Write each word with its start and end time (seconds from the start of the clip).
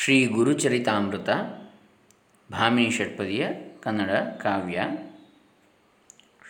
ಶ್ರೀ 0.00 0.26
ಗುರುಚರಿತಾಮೃತ 0.26 1.28
ಭಾಮಿನಿ 2.52 2.90
ಷಟ್ಪದಿಯ 2.90 3.46
ಕನ್ನಡ 3.80 4.10
ಕಾವ್ಯ. 4.10 4.84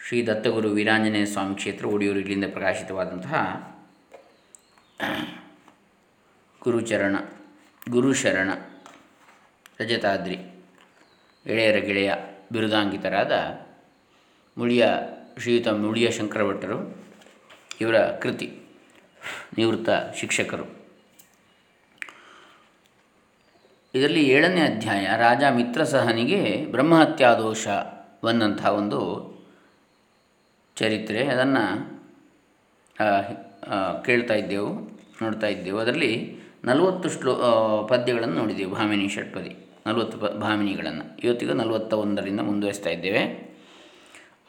ಶ್ರೀ 0.07 0.27
ದತ್ತಗುರು 0.27 0.69
ವೀರಾಂಜನೇಯ 0.69 1.25
ಸ್ವಾಮಿ 1.25 1.55
ಕ್ಷೇತ್ರ 1.55 1.87
ಒಡಿಯೂರು 1.87 2.19
ಇಲ್ಲಿಂದ 2.19 2.45
ಪ್ರಕಾಶಿತವಾದಂತಹ 2.53 3.35
ಗುರುಚರಣ 6.63 7.17
ಗುರುಶರಣ 7.91 8.51
ರಜತಾದ್ರಿ, 9.81 10.39
ಎಳೆಯರ 11.47 11.77
ಗೆಳೆಯ 11.77 12.13
ಬಿರುದಾಂಕಿತರಾದ 12.53 13.33
ಮುಳಿಯ, 14.59 14.87
ಶ್ರೀಯುತ 15.39 15.69
ಮುಳಿಯ 15.69 16.11
ಶಂಕರಭಟ್ಟರು 16.11 17.07
ಇವರ 17.81 17.97
ಕೃತಿ 17.97 18.51
ನಿವೃತ್ತ 19.59 19.91
ಶಿಕ್ಷಕರು. 20.17 20.78
ಇದರಲ್ಲಿ 23.95 24.23
ಏಳನೇ 24.29 24.61
ಅಧ್ಯಾಯ 24.61 25.05
ರಾಜ 25.17 25.43
ಮಿತ್ರಸಹನಿಗೆ 25.51 26.41
ಬ್ರಹ್ಮಹತ್ಯಾದೋಷ 26.71 27.67
ಬಂದಂಥ 28.25 28.63
ಒಂದು 28.81 29.01
ಚರಿತ್ರೆ 30.77 31.23
ಅದನ್ನು 31.27 31.65
ಕೇಳ್ತಾ 34.05 34.35
ಇದ್ದೆವು, 34.35 34.69
ನೋಡ್ತಾ 35.23 35.47
ಇದ್ದೆವು. 35.47 35.79
ಅದರಲ್ಲಿ 35.79 36.13
ನಲವತ್ತು 36.65 37.09
ಶ್ಲೋ 37.09 37.33
ಪದ್ಯಗಳನ್ನು 37.91 38.35
ನೋಡಿದೆವು 38.35 38.73
ಭಾಮಿನಿ 38.75 39.09
ಷಟ್ಪದಿ, 39.09 39.53
ನಲವತ್ತು 39.87 40.17
ಪ, 40.19 40.25
ಭಾಮಿನಿಗಳನ್ನು. 40.25 41.05
ಇವತ್ತಿಗೂ 41.25 41.53
ನಲವತ್ತ 41.53 41.93
ಒಂದರಿಂದ 41.95 42.41
ಮುಂದುವರಿಸ್ತಾ 42.41 42.91
ಇದ್ದೇವೆ. 42.91 43.23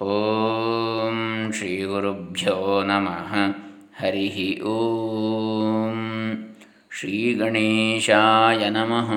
ಓಂ 0.01 1.17
ಶ್ರೀ 1.57 1.71
ಗುರುಭ್ಯೋ 1.83 2.57
ನಮಃ. 2.83 3.33
ಹರಿ 4.01 4.27
ಓಂ. 4.73 5.97
ಶ್ರೀ 6.91 7.33
ಗಣೇಶಾಯ 7.33 8.69
ನಮಃ. 8.69 9.11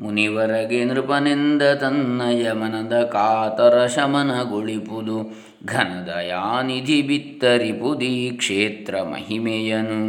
ಮುನಿವರಗೆ 0.00 0.84
ನೃಪನೆಂದ 0.84 1.62
ತನ್ನಯ 1.62 2.52
ಮನದ 2.52 3.02
ಕಾತರ 3.02 3.86
ಶಮನಗೊಳಿಪುದು 3.86 5.34
ಘನದಯಾನಿಧಿ 5.66 7.02
ಬಿತ್ತರಿಪುದಿ 7.02 8.30
ಕ್ಷೇತ್ರ 8.36 9.02
ಮಹಿಮೆಯನು. 9.02 10.00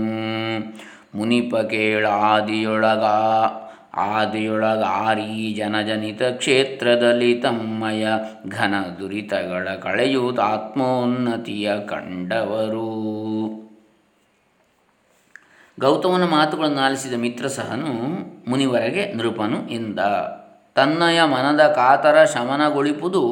ಮುನಿಪ 1.18 1.56
ಕೇಳಾದಿಯೊಳಗ, 1.56 3.04
ಆದಿಯೊಳಗಾರಿ 3.94 5.54
ಜನಜನಿತ 5.54 6.24
ಕ್ಷೇತ್ರದಲ್ಲಿ 6.24 7.36
ತಮ್ಮಯ 7.36 8.08
ಘನ 8.48 8.74
ದುರಿತಗಳ 9.00 9.68
ಕಳೆಯುತ್ತಾತ್ಮೋನ್ನತಿಯ 9.76 11.72
ಕಂಡವರು. 11.86 13.07
ಗೌತಮನ 15.80 16.24
ಮಾತುಗಳನ್ನು 16.24 16.80
ಆಲಿಸಿದ 16.80 17.14
ಮಿತ್ರಸಹನು 17.14 17.94
ಮುನಿವರೆಗೆ 18.50 19.14
ನೃಪನು 19.14 19.70
ಎಂದ. 19.70 20.00
ತನ್ನಯ 20.76 21.24
ಮನದ 21.24 21.68
ಕಾತರ 21.68 22.24
ಶಮನಗೊಳಿಪುದು. 22.24 23.24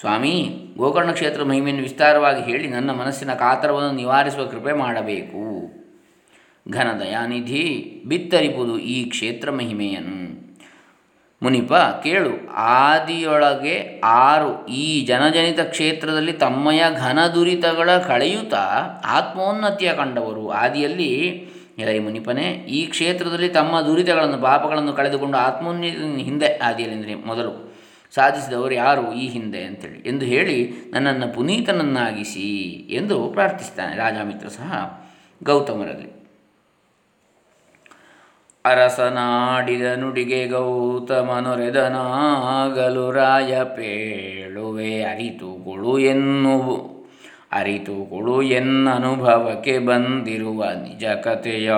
ಸ್ವಾಮಿ, 0.00 0.50
ಗೋಕರ್ಣ 0.76 1.10
ಕ್ಷೇತ್ರ 1.10 1.44
ಮಹಿಮೆಯನ್ನು 1.44 1.82
ವಿಸ್ತಾರವಾಗಿ 1.82 2.42
ಹೇಳಿ 2.42 2.68
ನನ್ನ 2.68 2.90
ಮನಸ್ಸಿನ 2.90 3.34
ಕಾತರವನ್ನು 3.34 3.92
ನಿವಾರಿಸುವ 3.92 4.46
ಕೃಪೆ 4.46 4.72
ಮಾಡಬೇಕು. 4.72 5.72
ಘನದಯಾನಿಧಿ 6.70 8.02
ಬಿತ್ತರಿಪುದು 8.06 8.78
ಈ 8.78 9.04
ಕ್ಷೇತ್ರ 9.04 9.50
ಮಹಿಮೆಯನ್ನು. 9.50 10.29
ಮುನಿಪ, 11.42 11.74
ಕೇಳು. 11.74 12.52
ಆದಿಯೊಳಗೆ 12.52 14.00
ಆರು. 14.04 14.66
ಈ 14.66 15.04
ಜನಜನಿತ 15.04 15.60
ಕ್ಷೇತ್ರದಲ್ಲಿ 15.60 16.32
ತಮ್ಮಯ 16.32 16.84
ಘನ 16.98 17.26
ದುರಿತಗಳ 17.26 17.96
ಕಳೆಯುತ್ತಾ 17.96 18.58
ಆತ್ಮೋನ್ನತಿಯ 19.06 19.92
ಕಂಡವರು. 19.92 20.50
ಆದಿಯಲ್ಲಿ, 20.50 21.14
ಎಲೈ 21.78 21.98
ಮುನಿಪನೇ, 21.98 22.42
ಈ 22.42 22.86
ಕ್ಷೇತ್ರದಲ್ಲಿ 22.86 23.48
ತಮ್ಮ 23.48 23.80
ದುರಿತಗಳನ್ನು, 23.80 24.38
ಪಾಪಗಳನ್ನು 24.38 24.92
ಕಳೆದುಕೊಂಡು 24.92 25.38
ಆತ್ಮೋನ್ನತಿ 25.38 26.22
ಹಿಂದೆ 26.22 26.58
ಆದಿಯಲ್ಲಿಂದರೆ 26.58 27.14
ಮೊದಲು 27.14 27.74
ಸಾಧಿಸಿದವರು 28.14 28.74
ಯಾರು? 28.74 29.12
ಈ 29.12 29.28
ಹಿಂದೆ 29.28 29.62
ಅಂತೇಳಿ. 29.62 30.08
ಎಂದು 30.08 30.24
ಹೇಳಿ, 30.24 30.72
ನನ್ನನ್ನು 30.90 31.34
ಪುನೀತನನ್ನಾಗಿಸಿ 31.34 32.68
ಎಂದು 32.90 33.28
ಪ್ರಾರ್ಥಿಸ್ತಾನೆ 33.28 33.96
ರಾಜಾಮಿತ್ರ 33.96 34.48
ಸಹ 34.48 35.00
ಗೌತಮರಲ್ಲಿ. 35.44 36.19
ಅರಸನಾಡಿದ 38.64 40.00
ನುಡಿಗೆ 40.00 40.46
ಗೌತಮನೊರೆದನಾಗಲು 40.46 43.10
ರಾಯ 43.10 43.64
ಪೇಳುವೆ 43.64 45.04
ಅರಿತುಕೊಳು 45.04 45.98
ಎನ್ನುವು 45.98 47.00
ಅರಿತುಗಳು 47.52 48.42
ಎನ್ನನುಭವಕ್ಕೆ 48.42 49.78
ಬಂದಿರುವ 49.78 50.64
ನಿಜ 50.64 51.04
ಕಥೆಯ 51.04 51.72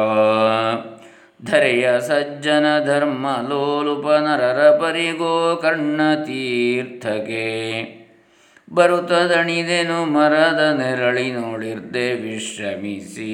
ಧರೆಯ 1.45 2.01
ಸಜ್ಜನ 2.01 2.67
ಧರ್ಮ 2.87 3.27
ಲೋಲುಪ 3.49 4.11
ನರರ 4.11 4.77
ಪರಿಗೋ 4.77 5.61
ಕರ್ಣ 5.63 6.01
ಬರುತ್ತದಣಿದೆನು 8.75 10.05
ಮರದ 10.05 10.61
ನೆರಳಿ 10.79 11.33
ನೋಡಿರ್ದೆ 11.33 12.15
ವಿಶ್ರಮಿಸಿ. 12.15 13.33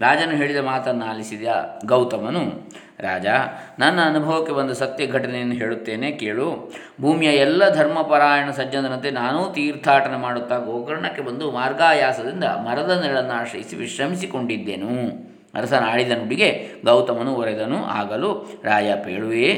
ರಾಜನು 0.00 0.36
ಹೇಳಿದ 0.36 0.56
ಮಾತನ್ನು 0.56 1.04
ಆಲಿಸಿದ 1.04 1.46
ಗೌತಮನು, 1.86 2.70
ರಾಜ, 3.00 3.26
ನನ್ನ 3.78 4.00
ಅನುಭವಕ್ಕೆ 4.06 4.52
ಬಂದ 4.52 4.70
ಸತ್ಯ 4.70 5.06
ಘಟನೆಯನ್ನು 5.06 5.54
ಹೇಳುತ್ತೇನೆ, 5.54 6.12
ಕೇಳು. 6.12 6.74
ಭೂಮಿಯ 7.00 7.28
ಎಲ್ಲ 7.28 7.74
ಧರ್ಮಪರಾಯಣ 7.74 8.50
ಸಜ್ಜನರಂತೆ 8.50 9.10
ನಾನೂ 9.10 9.52
ತೀರ್ಥಾಟನೆ 9.52 10.16
ಮಾಡುತ್ತಾ 10.16 10.58
ಗೋಕರ್ಣಕ್ಕೆ 10.58 11.22
ಬಂದು 11.22 11.50
ಮಾರ್ಗಾಯಾಸದಿಂದ 11.50 12.44
ಮರದ 12.44 13.00
ನೆರಳನ್ನು 13.02 13.32
ಆಶ್ರಯಿಸಿ 13.32 13.76
ವಿಶ್ರಮಿಸಿಕೊಂಡಿದ್ದೆನು. 13.76 14.92
ಅರಸನ 15.54 15.84
ಆಡಿದ 15.86 16.12
ನುಡಿಗೆ 16.12 16.50
ಗೌತಮನು 16.84 17.34
ಒರೆದನು, 17.34 17.84
ಆಗಲು 17.84 18.60
ರಾಯ, 18.64 18.94
ಪೇಳುವೆ, 19.04 19.50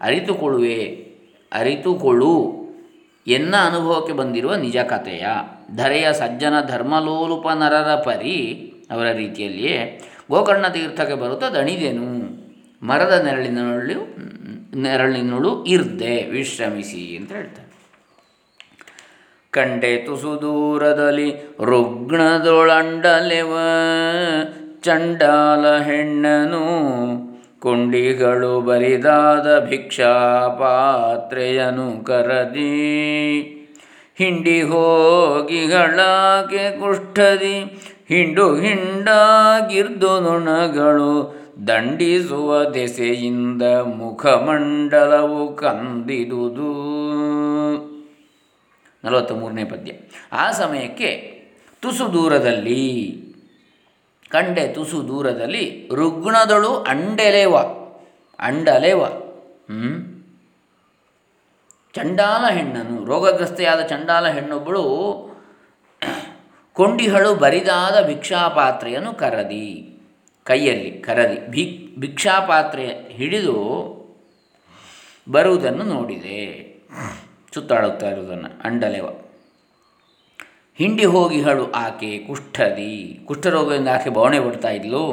ಅರಿತುಕೊಳ್ಳುವೆ, 0.00 0.80
ಅರಿತುಕೊಳ್ಳು. 1.52 2.59
ಎನ್ನ 3.26 3.54
ಅನುಭವಕ್ಕೆ 3.64 4.12
ಬಂದಿರುವ 4.12 4.54
ನಿಜ 4.54 4.76
ಕಥೆಯ 4.76 5.26
ಧರೆಯ 5.76 6.12
ಸಜ್ಜನ 6.12 6.60
ಧರ್ಮಲೋಲುಪ 6.68 7.48
ನರರ 7.48 7.94
ಪರಿ 7.94 8.72
ಅವರ 8.90 9.12
ರೀತಿಯಲ್ಲಿಯೇ 9.12 10.00
ಗೋಕರ್ಣ 10.30 10.68
ತೀರ್ಥಕ್ಕೆ 10.68 11.14
ಬರುತ್ತಾ 11.14 11.48
ದಣಿದೆನು. 11.48 12.06
ಮರದ 12.86 13.22
ನೆರಳಿನಳು 13.24 14.16
ನೆರಳಿನಳು 14.80 15.64
ಇರ್ದೆ, 15.64 16.24
ವಿಶ್ರಮಿಸಿ 16.24 17.16
ಅಂತ 17.16 17.32
ಹೇಳ್ತಾರೆ. 17.32 17.70
ಕಂಡೆ 19.50 19.96
ತುಸು 19.96 20.38
ದೂರದಲ್ಲಿ 20.42 21.30
ರುಗ್ಣದೊಳಂಡಲೆವ 21.64 23.58
ಚಂಡಾಲ 24.82 25.78
ಹೆಣ್ಣನು 25.78 26.66
ಕೊಂಡಿಗಳು 27.60 28.60
ಬರಿದಾದ 28.60 29.68
ಭಿಕ್ಷಾ 29.68 30.48
ಪಾತ್ರೆಯನು 30.48 32.04
ಕರದಿ, 32.04 33.56
ಹಿಂಡಿ 34.18 34.62
ಹೋಗಿಗಳಾಕೆ 34.62 36.80
ಕುಷ್ಠದಿ, 36.80 37.82
ಹಿಂಡು 38.08 38.56
ಹಿಂಡಾಗಿರ್ದು 38.56 40.20
ನುಣಗಳು 40.20 41.40
ದಂಡಿಸುವ 41.66 42.64
ದೆಸೆಯಿಂದ 42.64 43.62
ಮುಖಮಂಡಲವು 43.62 45.56
ಕಂದಿದುದು. 45.56 47.00
ನಲವತ್ತ 49.04 49.32
ಮೂರನೇ 49.32 49.64
ಪದ್ಯ. 49.64 49.92
ಆ 50.32 50.50
ಸಮಯಕ್ಕೆ 50.50 51.42
ತುಸು 51.82 52.12
ದೂರದಲ್ಲಿ 52.12 53.24
ಕಂಡೆ 54.30 54.68
ತುಸು 54.68 55.08
ದೂರದಲ್ಲಿ 55.08 55.88
ರುಗ್ಣದಳು 55.94 56.72
ಅಂಡೆಲೆವ, 56.82 57.56
ಅಂಡಲೆವ. 58.38 59.04
ಹ್ಞೂ 59.04 59.92
ಚಂಡಾಲ 61.92 62.44
ಹೆಣ್ಣನು, 62.52 63.04
ರೋಗಗ್ರಸ್ತೆಯಾದ 63.04 63.80
ಚಂಡಾಲ 63.80 64.28
ಹೆಣ್ಣೊಬ್ಬಳು 64.28 64.84
ಕೊಂಡಿಹಳು 66.72 67.34
ಬರಿದಾದ 67.34 68.06
ಭಿಕ್ಷಾಪಾತ್ರೆಯನ್ನು 68.06 69.14
ಕರದಿ. 69.14 69.96
ಕೈಯಲ್ಲಿ 70.44 70.90
ಕರದಿ 70.98 71.46
ಭಿಕ್ 71.46 72.00
ಭಿಕ್ಷಾಪಾತ್ರೆ 72.00 72.86
ಹಿಡಿದು 73.08 73.56
ಬರುವುದನ್ನು 75.30 75.84
ನೋಡಿದೆ. 75.84 76.40
ಸುತ್ತಾಡುತ್ತಾ 77.54 78.10
ಇರುವುದನ್ನು, 78.10 78.60
ಅಂಡಲೆವ. 78.64 79.06
ಹಿಂಡಿ 80.80 81.04
ಹೋಗಿಹಳು 81.04 81.72
ಆಕೆ 81.72 82.18
ಕುಷ್ಠದಿ. 82.18 83.20
ಕುಷ್ಠರೋಗದಿಂದ 83.24 83.88
ಆಕೆ 83.88 84.10
ಬವಣೆ 84.10 84.40
ಬಿಡ್ತಾ 84.40 84.70
ಇದ್ಲು. 84.70 85.10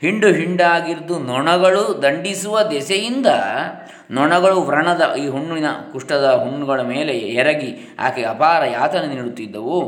ಹಿಂಡು 0.00 0.26
ಹಿಂಡಾಗಿರ್ದು 0.26 1.18
ನೊಣಗಳು 1.18 2.02
ದಂಡಿಸುವ 2.02 2.62
ದೆಸೆಯಿಂದ 2.62 3.26
ನೊಣಗಳು 4.10 4.60
ವ್ರಣದ 4.60 5.14
ಈ 5.14 5.26
ಹುಣ್ಣಿನ 5.26 5.64
ಕುಷ್ಠದ 5.92 6.40
ಹುಣ್ಣುಗಳ 6.44 6.80
ಮೇಲೆ 6.80 7.12
ಎರಗಿ 7.12 7.96
ಆಕೆ 7.98 8.22
ಅಪಾರ 8.22 8.64
ಯಾತನೆ 8.64 9.14
ನೀಡುತ್ತಿದ್ದವು. 9.14 9.80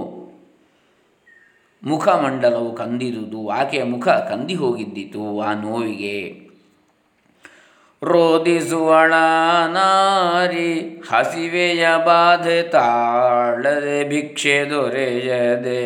ಮುಖಮಂಡಲವು 1.82 2.74
ಕಂದಿದುದು. 2.74 3.48
ಆಕೆಯ 3.48 3.84
ಮುಖ 3.84 4.08
ಕಂದಿ 4.08 4.54
ಹೋಗಿದ್ದಿತು 4.54 5.40
ಆ 5.40 5.54
ನೋವಿಗೆ. 5.54 6.49
ರೋದಿಸುವಳ 8.02 9.12
ನಾರಿ 9.68 11.02
ಹಸಿವೆಯ 11.10 11.86
ಬಾಧೆ 12.04 12.62
ತಾಳದೆ 12.62 14.08
ಭಿಕ್ಷೆ 14.08 14.70
ದೊರೆಯದೆ. 14.70 15.80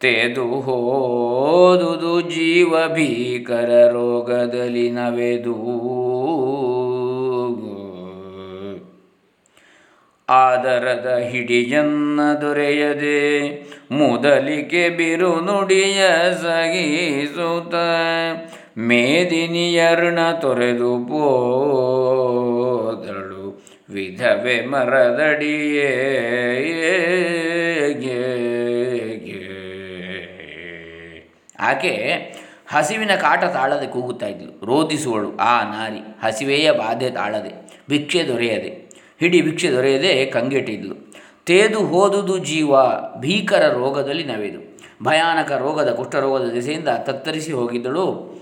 ತೆದು 0.00 0.60
ಹೋದುದು 0.60 2.20
ಜೀವ 2.20 2.74
ಭೀಕರ 2.88 3.88
ರೋಗದಲ್ಲಿ 3.92 4.90
ನವೆದು. 4.90 5.56
ಆದರದ 10.28 11.18
ಹಿಡಿಯನ್ನ 11.30 12.20
ದೊರೆಯದೆ 12.40 13.50
ಮೊದಲಿಕೆ 13.90 14.88
ಬಿರು 14.88 15.40
ನುಡಿಯ 15.40 16.02
ಸಗಿಸುತ್ತ. 16.42 17.74
ಮೇದಿನಿಯರ್ಣ 18.78 20.32
ತೊರೆದು 20.32 21.04
ಪೋದಳು 21.04 23.64
ವಿಧವೆ 23.88 24.66
ಮರದಡಿಯೇ 24.66 26.16
ಆಕೆ 31.60 32.16
ಹಸಿವಿನ 32.68 33.14
ಕಾಟ 33.14 33.44
ತಾಳದೆ 33.44 33.86
ಕೂಗುತ್ತಾ 33.86 34.26
ಇದ್ಲು. 34.26 34.66
ರೋಧಿಸುವಳು 34.66 35.36
ಆ 35.36 35.62
ನಾರಿ 35.62 35.98
ಹಸಿವೆಯ 35.98 36.72
ಬಾಧೆ 36.72 37.10
ತಾಳದೆ, 37.10 37.82
ಭಿಕ್ಷೆ 37.88 38.28
ದೊರೆಯದೆ. 38.28 38.90
ಹಿಡಿ 39.20 39.40
ಭಿಕ್ಷೆ 39.40 39.70
ದೊರೆಯದೆ 39.70 40.26
ಕಂಗೆಟ್ಟಿದ್ಲು. 40.26 41.12
ತೇದು 41.46 41.78
ಹೋದುದು 41.78 42.38
ಜೀವ 42.38 42.74
ಭೀಕರ 43.20 43.68
ರೋಗದಲ್ಲಿ 43.68 44.24
ನವೆದು. 44.24 44.78
ಭಯಾನಕ 45.04 45.52
ರೋಗದ 45.52 45.92
ಕುಷ್ಠರೋಗದ 45.92 46.52
ದೆಸೆಯಿಂದ 46.52 46.88
ತತ್ತರಿಸಿ 46.88 47.52
ಹೋಗಿದ್ದಳು 47.52 48.36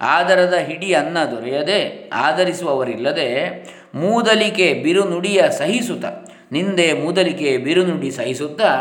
ಆದರದ 0.00 0.54
ಹಿಡಿ 0.54 0.94
ಅನ್ನ 0.94 1.24
ದೊರೆಯದೆ 1.24 2.10
ಆಧರಿಸುವವರಿಲ್ಲದೆ 2.12 3.34
ಮೂದಲಿಕೆ 3.94 4.74
ಬಿರುನುಡಿಯ 4.74 5.42
ಸಹಿಸುತ್ತ. 5.58 6.04
ನಿಂದೆ 6.52 6.92
ಮೂದಲಿಕೆ 6.92 7.58
ಬಿರುನುಡಿ 7.58 8.10
ಸಹಿಸುತ್ತಾ. 8.10 8.80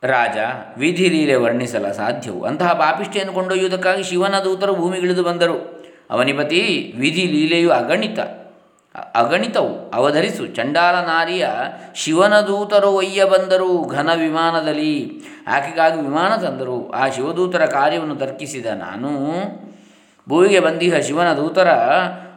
ರಾಜ 0.03 0.37
ವಿಧಿಲೀಲೆ 0.77 1.35
ವರ್ಣಿಸಲ 1.35 1.91
ಸಾಧ್ಯವು. 1.91 2.43
ಅಂತಹ 2.43 2.73
ಪಾಪಿಷ್ಠೆಯನ್ನು 2.73 3.33
ಕೊಂಡೊಯ್ಯುವುದಕ್ಕಾಗಿ 3.33 4.03
ಶಿವನ 4.03 4.39
ದೂತರು 4.39 4.75
ಭೂಮಿಗಿಳಿದು 4.75 5.23
ಬಂದರು. 5.23 5.85
ಅವನಿಪತಿ 6.09 6.93
ವಿಧಿ 6.99 7.21
ಲೀಲೆಯು 7.21 7.71
ಅಗಣಿತ. 7.71 8.19
ಅಗಣಿತವು 8.97 9.89
ಅವಧರಿಸು. 9.89 10.47
ಚಂಡಾಲ 10.47 10.95
ನಾರಿಯ 10.95 11.47
ಶಿವನ 11.95 12.41
ದೂತರು 12.41 12.87
ಒಯ್ಯ 12.87 13.25
ಬಂದರು 13.25 13.85
ಘನ 13.85 14.13
ವಿಮಾನದಲ್ಲಿ. 14.13 15.21
ಆಕೆಗಾಗಿ 15.47 16.01
ವಿಮಾನ 16.01 16.35
ತಂದರು. 16.35 16.91
ಆ 16.91 17.07
ಶಿವದೂತರ 17.07 17.65
ಕಾರ್ಯವನ್ನು 17.65 18.15
ತರ್ಕಿಸಿದ 18.15 18.65
ನಾನು. 18.65 19.09
ಭೂವಿಗೆ 20.29 20.59
ಬಂದಿಹ 20.59 20.97
ಶಿವನ 20.97 21.33
ದೂತರ 21.33 21.69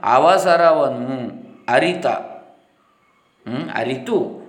ಅವಸರವನ್ನು 0.05 1.33
ಅರಿತ. 1.69 2.07
ಅರಿತು. 3.75 4.41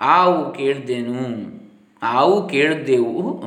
ಆವು 0.00 0.52
ಕೇಳಿದೆನು. 0.52 1.58
ಆವು 2.02 2.48
ಕೇಳಿದ್ದೆವು 2.48 3.44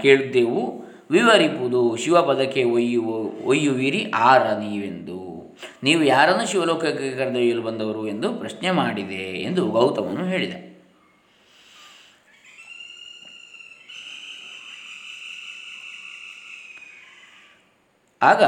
ಕೇಳಿದ್ದೆವು 0.00 0.83
ವಿವರಿಪುದು. 1.10 1.96
ಶಿವಪದಕ್ಕೆ 1.96 2.64
ಒಯ್ಯುವ, 2.64 3.46
ಒಯ್ಯುವಿರಿ 3.46 4.10
ಆರ 4.10 4.42
ನೀವೆಂದು 4.42 5.24
ನೀವು 5.82 6.04
ಯಾರನ್ನು 6.04 6.50
ಶಿವಲೋಕಕ್ಕೆ 6.50 7.16
ಕರೆದೊಯ್ಯಲು 7.16 7.62
ಬಂದವರು 7.62 8.08
ಎಂದು 8.08 8.34
ಪ್ರಶ್ನೆ 8.34 8.70
ಮಾಡಿದೆ 8.70 9.14
ಎಂದು 9.14 9.66
ಗೌತಮನು 9.66 10.24
ಹೇಳಿದ. 10.24 10.52
ಆಗ 18.22 18.42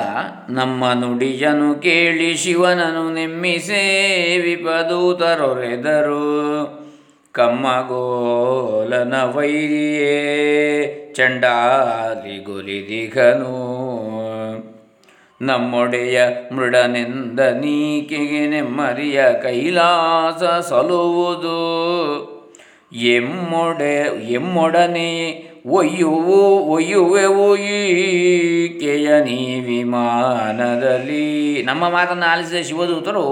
ನಮ್ಮ 0.50 0.92
ನುಡಿಜನು 0.92 1.74
ಕೇಳಿ 1.74 2.36
ಶಿವನನು 2.36 3.14
ನೆಮ್ಮಿಸೇ 3.14 4.38
ವಿಪದೂತರೊರೆದರು. 4.38 6.85
ಕಮ್ಮಗೋಲನ 7.36 9.22
ವೈರಿಯೇ 9.22 11.12
ಚಂಡಾಲಿಗೊಲಿದಿಗನು. 11.16 13.76
ನಮ್ಮೊಡೆಯ 15.40 16.22
ಮೃಡನೆಂದ 16.52 17.40
ನೀಕೆಗೆ 17.40 18.46
ನೆಮ್ಮರಿಯ 18.46 19.24
ಕೈಲಾಸ 19.42 20.60
ಸಲುವುದು. 20.60 21.56
ಎಮ್ಮೊಡೆ, 22.92 24.32
ಎಮ್ಮೊಡನೆ 24.32 25.44
ಒಯ್ಯುವು, 25.66 26.58
ಒಯ್ಯುವೆವು 26.58 27.56
ಈಕೆಯ 27.56 29.20
ನೀ 29.20 29.60
ವಿಮಾನದಲ್ಲಿ 29.60 31.62
ನಮ್ಮ 31.62 31.88
ಮಾತನ್ನು 31.88 32.26
ಆಲಿಸಿದ 32.26 32.66
ಶಿವದೂತರು 32.66 33.26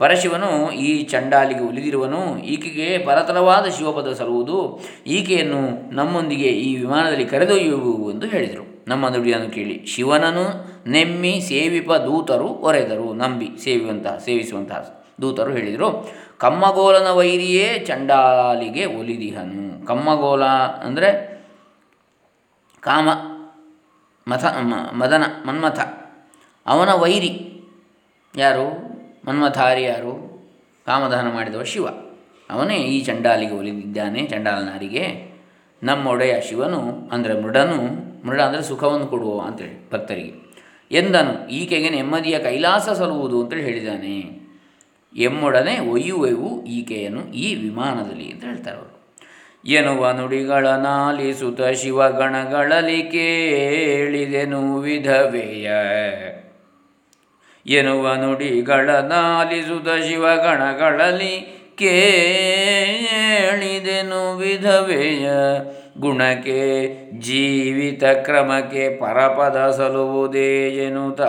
ಪರಶಿವನು 0.00 0.50
ಈ 0.72 0.90
ಚಂಡಾಲಿಗೆ 1.02 1.60
ಉಳಿದಿರುವನು. 1.60 2.22
ಈಕೆಗೆ 2.44 2.88
ಪರತರವಾದ 2.98 3.66
ಶಿವಪದ 3.66 4.12
ಸರುವುದು. 4.12 4.58
ಈಕೆಯನ್ನು 5.06 5.62
ನಮ್ಮೊಂದಿಗೆ 5.94 6.50
ಈ 6.66 6.68
ವಿಮಾನದಲ್ಲಿ 6.76 7.26
ಕರೆದೊಯ್ಯುವು 7.26 8.10
ಎಂದು 8.10 8.26
ಹೇಳಿದರು. 8.26 8.64
ನಮ್ಮ 8.88 9.08
ನುಡಿಯನ್ನು 9.08 9.48
ಕೇಳಿ 9.50 9.76
ಶಿವನನ್ನು 9.86 10.44
ನೆಮ್ಮಿ 10.90 11.32
ಸೇವಿಪ 11.48 11.92
ದೂತರು 11.92 12.48
ಒರೆದರು 12.66 13.06
ನಂಬಿ 13.12 13.48
ಸೇವಿಯುವಂತಹ 13.64 14.16
ಸೇವಿಸುವಂತಹ 14.24 14.80
ದೂತರು 15.22 15.50
ಹೇಳಿದರು, 15.52 15.88
ಕಮ್ಮಗೋಲನ 16.38 17.08
ವೈರಿಯೇ 17.10 17.66
ಚಂಡಾಲಿಗೆ 17.86 18.84
ಒಲಿದಿಹನು. 18.98 19.86
ಕಮ್ಮಗೋಲ 19.86 20.44
ಅಂದರೆ 20.86 21.10
ಕಾಮ, 22.82 23.08
ಮಥ 24.26 24.44
ಮದನ, 24.92 25.24
ಮನ್ಮಥ. 25.46 25.78
ಅವನ 26.66 26.90
ವೈರಿ 26.94 27.32
ಯಾರು? 28.34 28.66
ಮನ್ಮಥಾರಿ 29.28 29.82
ಯಾರು 29.82 30.12
ಕಾಮಧಾನ 30.86 31.34
ಮಾಡಿದವ 31.34 31.62
ಶಿವ. 31.62 31.86
ಅವನೇ 32.50 32.76
ಈ 32.76 33.04
ಚಂಡಾಲಿಗೆ 33.04 33.52
ಒಲಿದಿದ್ದಾನೆ, 33.52 34.26
ಚಂಡಾಲನಾರಿಗೆ 34.26 35.36
ನಮ್ಮೊಡೆಯ 35.82 36.40
ಶಿವನು 36.40 37.08
ಅಂದರೆ 37.12 37.40
ಮೃಡನು, 37.40 37.78
ಮೃಡ 38.26 38.40
ಅಂದರೆ 38.40 38.62
ಸುಖವನ್ನು 38.62 39.06
ಕೊಡುವ 39.06 39.40
ಅಂತೇಳಿ 39.40 39.90
ಭಕ್ತರಿಗೆ. 39.90 40.32
ಎಂದನು, 40.90 41.48
ಈಕೆಗೆ 41.48 41.90
ನೆಮ್ಮದಿಯ 41.90 42.38
ಕೈಲಾಸ 42.38 42.88
ಸಲುವುದು 42.88 43.42
ಅಂತೇಳಿ 43.42 43.62
ಹೇಳಿದ್ದಾನೆ. 43.62 44.46
ಎಮ್ಮೊಡನೆ 45.16 45.78
ಒಯ್ಯುವೆವು 45.78 46.64
ಈಕೆಯನ್ನು 46.64 47.32
ಈ 47.32 47.54
ವಿಮಾನದಲ್ಲಿ 47.54 48.32
ಅಂತ 48.32 48.44
ಹೇಳ್ತಾರೆ 48.44 48.76
ಅವರು. 48.76 48.96
ಎನ್ನುವ 49.64 50.12
ನುಡಿಗಳ 50.12 50.66
ನಾಲಿಸುತ 50.66 51.62
ಶಿವಗಣಗಳಲ್ಲಿ 51.62 53.02
ಕೇಳಿದೆನು 53.02 54.78
ವಿಧವೆಯ 54.78 55.70
ಎನ್ನುವ 57.68 58.14
ನುಡಿಗಳ 58.14 58.90
ನಾಲಿಸುದ 58.90 59.88
ಶಿವಗಣಗಳಲ್ಲಿ 59.88 61.66
ಕೇಳಿದೆನು 61.76 64.36
ವಿಧವೆಯ 64.36 65.30
ಗುಣಕ್ಕೆ, 66.00 66.88
ಜೀವಿತ 67.20 68.04
ಕ್ರಮಕ್ಕೆ 68.04 69.00
ಪರಪದ 69.00 69.70
ಸಲುವುದೇ 69.70 70.68
ಎನ್ನುತ್ತ 70.68 71.20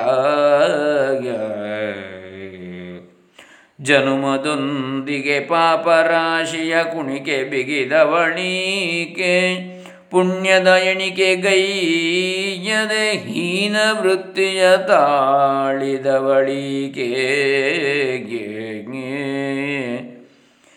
ಜನುಮದೊಂದಿಗೆ 3.82 5.39
ಪಾಪರಾಶಿಯ 5.39 6.84
ಕುಣಿಕೆ 6.84 7.44
ಬಿಗಿದವಣಿಕೆ 7.44 9.76
ಪುಣ್ಯದ 10.12 10.68
ಎಣಿಕೆ 10.68 11.36
ಗೈಯದೆ 11.36 13.12
ಹೀನ 13.18 13.76
ವೃತ್ತಿಯ 14.00 14.78
ತಾಳಿದವಳಿಗೆ 14.78 15.88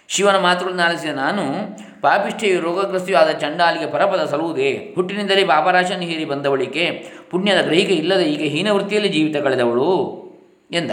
ಶಿವನ 0.09 0.39
ಮಾತುಗಳನ್ನು 0.39 0.83
ಆಲಿಸಿದ 0.83 1.11
ನಾನು, 1.11 1.43
ಪಾಪಿಷ್ಠೆಯು 2.01 2.61
ರೋಗಗ್ರಸ್ತಿಯೂ 2.61 3.19
ಆದ 3.19 3.31
ಚಂಡಾಲಿಗೆ 3.31 3.91
ಪರಪದ 3.91 4.25
ಸಲುವುದೇ 4.25 4.93
ಹುಟ್ಟಿನಿಂದಲೇ 4.95 5.45
ಪಾಪರಾಶನ್ನು 5.45 6.05
ಹೀರಿ 6.05 6.25
ಬಂದವಳಿಕೆ, 6.25 7.13
ಪುಣ್ಯದ 7.31 7.63
ಗ್ರಹಿಕೆ 7.63 7.93
ಇಲ್ಲದೆ 7.93 8.25
ಈಗ 8.25 8.53
ಹೀನವೃತ್ತಿಯಲ್ಲಿ 8.53 9.09
ಜೀವಿತ 9.09 9.37
ಕಳೆದವಳು? 9.37 10.21
ಎಂದ. 10.73 10.91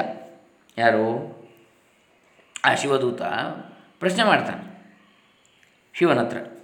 ಯಾರು? 0.77 1.38
ಆ 2.65 2.75
ಶಿವದೂತ 2.75 3.22
ಪ್ರಶ್ನೆ 4.00 4.24
ಮಾಡ್ತಾನೆ. 4.24 4.77
ಶಿವನ 5.94 6.20
ಹತ್ರ 6.20 6.56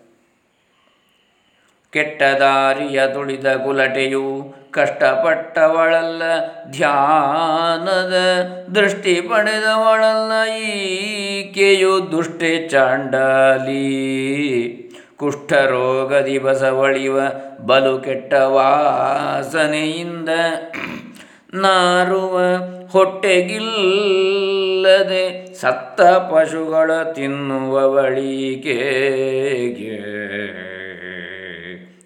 ಕೆಟ್ಟ 1.93 2.21
ದಾರಿಯ 2.23 3.00
ತುಳಿದ 3.13 3.47
ಕುಲಟೆಯು 3.65 4.53
ಕಷ್ಟಪಟ್ಟವಳಲ್ಲ, 4.71 6.23
ಧ್ಯಾನದ 6.71 8.15
ದೃಷ್ಟಿ 8.75 9.21
ಪಡೆದವಳಲ್ಲ, 9.21 10.31
ಈಕೆಯು 10.69 12.12
ದುಷ್ಟೆ 12.12 12.67
ಚಾಂಡಾಲಿ. 12.67 13.89
ಕುಷ್ಠರೋಗದಿ 15.17 16.38
ಬಸವಳಿವ 16.39 17.17
ಬಲು 17.65 17.97
ಕೆಟ್ಟ 18.00 18.33
ವಾಸನೆಯಿಂದ 18.33 20.29
ನಾರುವ 21.53 22.38
ಹೊಟ್ಟೆಗಿಲ್ಲದೆ 22.93 23.55
ಸತ್ತ 25.62 26.01
ಪಶುಗಳ 26.01 26.89
ತಿನ್ನುವವಳಿಗೆ 27.15 28.79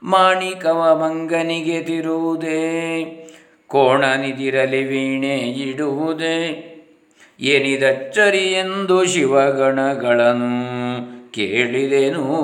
ಮಾಣಿಕವ 0.03 1.03
ಮಂಗನಿಗೆ 1.03 1.81
ತಿರುವುದೇ? 1.81 3.03
ಕೋಣನಿದಿರಲಿ 3.67 4.83
ವೀಣೆ 4.83 5.37
ಇಡುವುದೇ? 5.37 6.73
ಏನಿದಚ್ಚರಿ 7.39 8.37
ಎಂದು 8.37 9.05
ಶಿವಗಣಗಳನ್ನು 9.05 11.31
ಕೇಳಿದೆನು. 11.31 12.43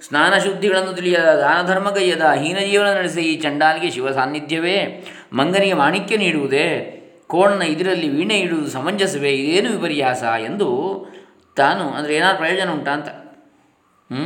ಸ್ನಾನ 0.00 0.38
ಶುದ್ಧಿಗಳನ್ನು 0.38 0.92
ತಿಳಿಯದ 0.92 1.18
ದಾನ 1.18 1.66
ಧರ್ಮಗೈಯದ 1.66 2.22
ಹೀನ 2.22 2.56
ಜೀವನ 2.70 2.98
ನಡೆಸಿ 2.98 3.20
ಈ 3.20 3.40
ಚಂಡಾಲಿಗೆ 3.40 3.90
ಶಿವ 3.90 4.10
ಸಾನ್ನಿಧ್ಯವೇ 4.10 5.06
ಮಂಗನಿಗೆ 5.32 5.74
ಮಾಣಿಕ್ಯ 5.74 6.16
ನೀಡುವುದೇ, 6.16 6.66
ಕೋಣನ 7.26 7.62
ಇದರಲ್ಲಿ 7.62 8.08
ವೀಣೆ 8.08 8.36
ಇಡುವುದು 8.40 8.70
ಸಮಂಜಸವೇ, 8.70 9.32
ಇದೇನು 9.42 9.68
ವಿಪರ್ಯಾಸ 9.76 10.22
ಎಂದು 10.48 10.68
ತಾನು, 11.56 11.84
ಅಂದರೆ 11.90 12.12
ಏನಾದ್ರು 12.14 12.38
ಪ್ರಯೋಜನ 12.38 12.70
ಉಂಟಾ 12.70 12.92
ಅಂತ. 12.92 13.08
ಹ್ಞೂ 14.10 14.24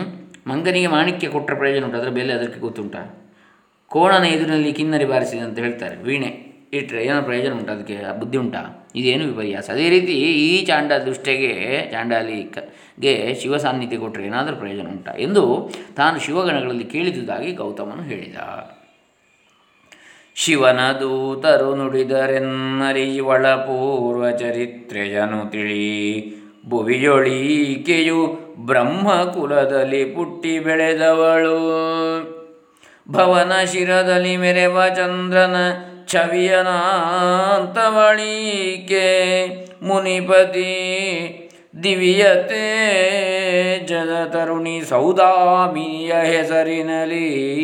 ಮಂಗನಿಗೆ 0.51 0.87
ಮಾಣಿಕ್ಯ 0.87 1.29
ಕೊಟ್ಟರೆ 1.29 1.57
ಪ್ರಯೋಜನ 1.57 1.85
ಉಂಟು, 1.85 1.99
ಅದರ 1.99 2.11
ಬೆಲೆ 2.11 2.33
ಅದಕ್ಕೆ 2.33 2.61
ಗೊತ್ತುಂಟ? 2.61 2.97
ಕೋಣನ 3.91 4.25
ಎದುರಿನಲ್ಲಿ 4.25 4.73
ಕಿನ್ನರಿ 4.73 5.05
ಬಾರಿಸಿದೆ 5.05 5.43
ಅಂತ 5.49 5.59
ಹೇಳ್ತಾರೆ, 5.59 5.97
ವೀಣೆ 6.03 6.31
ಇಟ್ಟರೆ 6.79 7.01
ಏನೋ 7.07 7.23
ಪ್ರಯೋಜನ 7.23 7.53
ಉಂಟು 7.59 7.73
ಅದಕ್ಕೆ 7.73 7.97
ಬುದ್ಧಿ 8.21 8.39
ಉಂಟಾ? 8.39 8.63
ಇದೇನು 9.01 9.25
ವಿಪರ್ಯಾಸ? 9.27 9.67
ಅದೇ 9.71 9.87
ರೀತಿ 9.95 10.15
ಈ 10.47 10.65
ಚಾಂಡ 10.67 10.93
ದುಷ್ಟೆಗೆ 11.07 11.53
ಚಾಂಡಾಲಿಗೆ 11.93 13.15
ಶಿವ 13.41 13.57
ಸಾನ್ನಿಧ್ಯ 13.57 13.99
ಕೊಟ್ಟರೆ 14.05 14.25
ಏನಾದರೂ 14.27 14.57
ಪ್ರಯೋಜನ 14.57 14.87
ಉಂಟಾ 14.95 15.13
ಎಂದು 15.27 15.45
ತಾನು 15.97 16.17
ಶಿವಗಣಗಳಲ್ಲಿ 16.27 16.87
ಕೇಳಿದುದಾಗಿ 16.95 17.53
ಗೌತಮನು 17.53 18.03
ಹೇಳಿದ. 18.03 18.39
ಶಿವನ 20.37 20.93
ದೂತರು 20.93 21.75
ನುಡಿದರೆನ್ನರಿವಳ 21.75 23.47
ಪೂರ್ವ 23.47 24.31
ಚರಿತ್ರೆಯನು 24.31 25.51
ತಿಳಿ. 25.51 26.35
ಭುವಿಯೊಳೀಕೆಯು 26.69 28.39
ಬ್ರಹ್ಮಕುಲದಲ್ಲಿ 28.59 30.05
ಪುಟ್ಟಿ 30.05 30.59
ಬೆಳೆದವಳು. 30.59 31.59
ಭವನ 33.11 33.53
ಶಿರದಲ್ಲಿ 33.73 34.37
ಮೆರೆವ 34.37 34.89
ಚಂದ್ರನ 34.89 35.57
ಛವಿಯನಾಂತವಳೀಕೆ. 36.07 36.85
ಮುನಿಪತಿ 39.83 40.71
ದಿವ್ಯತೆ 41.83 42.65
ಜದ 43.87 44.25
ತರುಣಿ 44.25 44.83
ಸೌದಾಮಿಯ 44.89 46.13
ಹೆಸರಿನಲಿ 46.13 47.55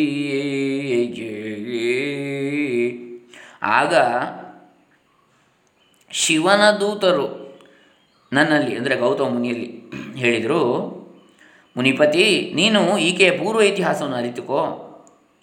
ಆಗ 3.62 3.94
ಶಿವನ 6.10 6.70
ದೂತರು 6.70 7.40
ನನ್ನಲ್ಲಿ, 8.32 8.76
ಅಂದರೆ 8.76 8.96
ಗೌತಮ 8.96 9.24
ಮುನಿಯಲ್ಲಿ 9.24 9.90
ಹೇಳಿದರು, 10.16 10.60
ಮುನಿಪತಿ, 11.76 12.52
ನೀನು 12.54 12.98
ಈಕೆಯ 12.98 13.30
ಪೂರ್ವ 13.30 13.60
ಇತಿಹಾಸವನ್ನು 13.60 14.16
ಅರಿತುಕೋ. 14.16 14.86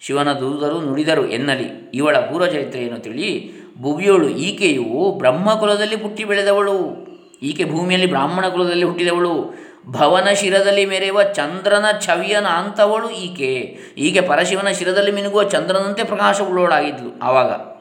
ಶಿವನ 0.00 0.32
ದೂತರು 0.32 0.80
ನುಡಿದರು 0.80 1.28
ಎನ್ನಲಿ. 1.28 1.90
ಇವಳ 1.94 2.16
ಪೂರ್ವ 2.18 2.46
ಚರಿತ್ರೆಯನ್ನು 2.46 2.98
ತಿಳಿ 2.98 3.52
ಭುವಿಯೋಳು 3.78 4.28
ಈಕೆಯು 4.28 5.18
ಬ್ರಹ್ಮಕುಲದಲ್ಲಿ 5.18 5.94
ಹುಟ್ಟಿ 5.94 6.24
ಬೆಳೆದವಳು. 6.24 7.08
ಈಕೆ 7.42 7.64
ಭೂಮಿಯಲ್ಲಿ 7.64 8.08
ಬ್ರಾಹ್ಮಣ 8.08 8.48
ಕುಲದಲ್ಲಿ 8.48 8.82
ಹುಟ್ಟಿದವಳು. 8.82 9.54
ಭವನ 9.88 10.28
ಶಿರದಲ್ಲಿ 10.30 10.86
ಮೆರೆಯುವ 10.86 11.22
ಚಂದ್ರನ 11.22 11.84
ಛವಿಯನ 12.00 12.46
ಅಂತವಳು 12.46 13.10
ಈಕೆ. 13.10 13.78
ಈಕೆ 13.98 14.20
ಪರಶಿವನ 14.20 14.68
ಶಿರದಲ್ಲಿ 14.68 15.12
ಮಿನುಗುವ 15.12 15.42
ಚಂದ್ರನಂತೆ 15.42 16.04
ಪ್ರಕಾಶವುಳ್ಳವಳಾಗಿದ್ಲು 16.04 17.18
ಆವಾಗ. 17.22 17.77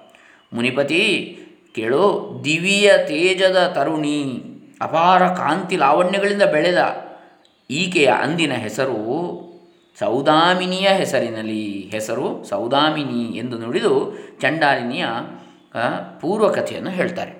ಮುನಿಪತಿ, 0.54 1.04
ಕೇಳು 1.76 2.04
ದಿವಿಯ 2.44 2.98
ತೇಜದ 2.98 3.60
ತರುಣಿ, 3.76 4.22
ಅಪಾರ 4.82 5.28
ಕಾಂತಿ 5.28 5.76
ಲಾವಣ್ಯಗಳಿಂದ 5.78 6.42
ಬೆಳೆದ 6.42 6.82
ಈಕೆಯ 7.70 8.10
ಅಂದಿನ 8.22 8.54
ಹೆಸರು 8.54 9.00
ಸೌದಾಮಿನಿಯ 10.00 10.88
ಹೆಸರಿನಲ್ಲಿ. 10.88 11.90
ಹೆಸರು 11.92 12.44
ಸೌದಾಮಿನಿ 12.50 13.38
ಎಂದು 13.38 13.58
ನುಡಿದು 13.58 13.94
ಚಂಡಾಲಿನಿಯ 14.42 15.06
ಪೂರ್ವಕಥೆಯನ್ನು 16.22 16.90
ಹೇಳ್ತಾರೆ. 16.90 17.34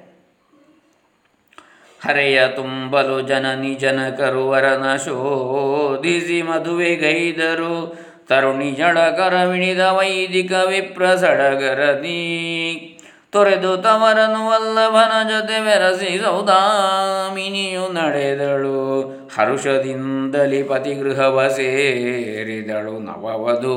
ಹರೆಯ 2.06 2.48
ತುಂಬಲು 2.48 3.22
ಜನನಿ 3.22 3.76
ಜನಕರುವರನ 3.76 4.96
ಶೋಧಿಸಿ 4.96 6.42
ಮದುವೆಗೈದರು 6.42 7.74
ತರುಣಿ 8.30 8.72
ಜಳಕರವಿಣಿದ 8.72 9.80
ವೈದಿಕ 9.80 10.52
ವಿಪ್ರ 10.52 11.16
ಸಡಗರದಿ 11.16 12.24
ತೊರೆದು 13.32 13.78
ತವರನು 13.78 14.48
ವಲ್ಲಭನ 14.48 15.30
ಜೊತೆ 15.30 15.62
ಬೆರಸಿ 15.64 16.20
ಸೌದಾಮಿನಿಯು 16.20 17.94
ನಡೆದಳು. 17.94 18.78
ಹರುಷದಿಂದಲಿ 19.36 20.64
ಪತಿಗೃಹವ 20.64 21.48
ಸೇರಿದಳು 21.48 23.00
ನವವಧೂ. 23.00 23.76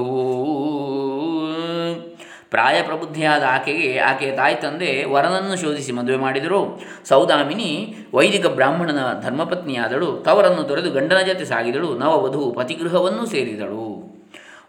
ಪ್ರಾಯ 2.50 2.83
ಪ್ರಬುದ್ಧಿಯಾದ 2.83 3.42
ಆಕೆಗೆ 3.50 3.99
ಆಕೆಯ 3.99 4.37
ತಾಯಿ 4.37 4.54
ತಂದೆ 4.54 5.04
ವರನನ್ನು 5.04 5.61
ಶೋಧಿಸಿ 5.61 5.92
ಮದುವೆ 5.92 6.16
ಮಾಡಿದರು. 6.16 6.80
ಸೌದಾಮಿನಿ 7.09 7.97
ವೈದಿಕ 8.14 8.47
ಬ್ರಾಹ್ಮಣನ 8.47 9.21
ಧರ್ಮಪತ್ನಿಯಾದಳು. 9.23 10.23
ತವರನ್ನು 10.25 10.62
ತೊರೆದು 10.62 10.90
ಗಂಡನ 10.90 11.19
ಜೊತೆ 11.19 11.45
ಸಾಗಿದಳು. 11.45 11.99
ನವವಧು 11.99 12.54
ಪತಿಗೃಹವನ್ನು 12.59 13.26
ಸೇರಿದಳು. 13.26 13.89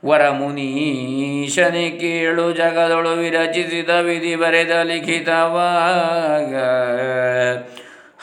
ವರಮುನೀಶನೆ 0.05 1.89
ಕೇಳು 1.89 2.51
ಜಗದೊಳು 2.51 3.09
ವಿರಚಿಸಿದ 3.09 3.89
ವಿಧಿ 3.89 4.35
ಬರೆದ 4.35 4.71
ಲಿಖಿತವಾಗ. 4.83 6.55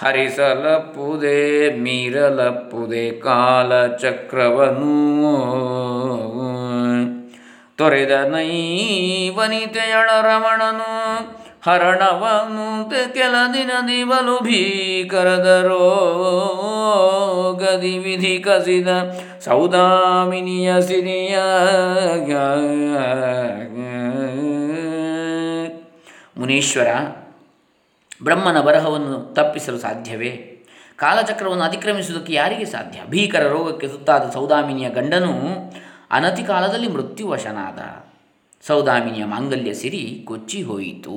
ಹರಿಸಲಪ್ಪುದೆ 0.07 1.71
ಮೀರಲಪ್ಪುದೆ 1.77 3.11
ಕಾಲಚಕ್ರವನು. 3.11 4.89
ತೊರೆದ 7.77 8.11
ನೈ 8.11 9.29
ವನಿತೆಯಳ 9.29 10.11
ರಮಣನು 10.23 11.38
ಹರಣವನು 11.67 12.91
ಕೆಲ 13.15 13.35
ದಿನದಿ 13.55 14.05
ಬಲು 14.05 14.41
ಭೀಕರದರೋ 14.41 15.87
ಗದಿ 17.61 17.99
ವಿಧಿ 17.99 18.39
ಕಸಿದ 18.39 18.89
ಸೌದಾಮಿನಿಯ 19.45 20.81
ಸಿರಿಯ 20.81 21.39
ಮುನೀಶ್ವರ, 26.39 26.87
ಬ್ರಹ್ಮನ 28.23 28.61
ಬರಹವನ್ನು 28.61 29.35
ತಪ್ಪಿಸಲು 29.35 29.79
ಸಾಧ್ಯವೇ? 29.79 30.31
ಕಾಲಚಕ್ರವನ್ನು 30.97 31.65
ಅತಿಕ್ರಮಿಸುವುದಕ್ಕೆ 31.65 32.33
ಯಾರಿಗೆ 32.33 32.65
ಸಾಧ್ಯ? 32.65 33.01
ಭೀಕರ 33.09 33.49
ರೋಗಕ್ಕೆ 33.49 33.89
ಸುತ್ತಾದ 33.89 34.31
ಸೌದಾಮಿನಿಯ 34.31 34.91
ಗಂಡನು 34.91 35.33
ಅನತಿ 36.11 36.43
ಕಾಲದಲ್ಲಿ 36.43 36.89
ಮೃತ್ಯುವಶನಾದ. 36.89 37.79
ಸೌದಾಮಿನಿಯ 38.67 39.25
ಮಾಂಗಲ್ಯ 39.25 39.75
ಸಿರಿ 39.75 40.23
ಕೊಚ್ಚಿ 40.25 40.63
ಹೋಯಿತು. 40.63 41.15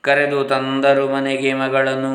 ಕರೆದು 0.00 0.44
ತಂದರು 0.44 1.14
ಮನೆಗೆ 1.14 1.52
ಮಗಳನ್ನು, 1.54 2.14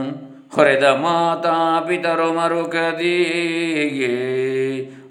ಹೊರೆದ 0.56 0.84
ಮಾತಾ 0.84 1.80
ಪಿತರು 1.88 2.34
ಮರುಕದಿಗೆ 2.34 4.14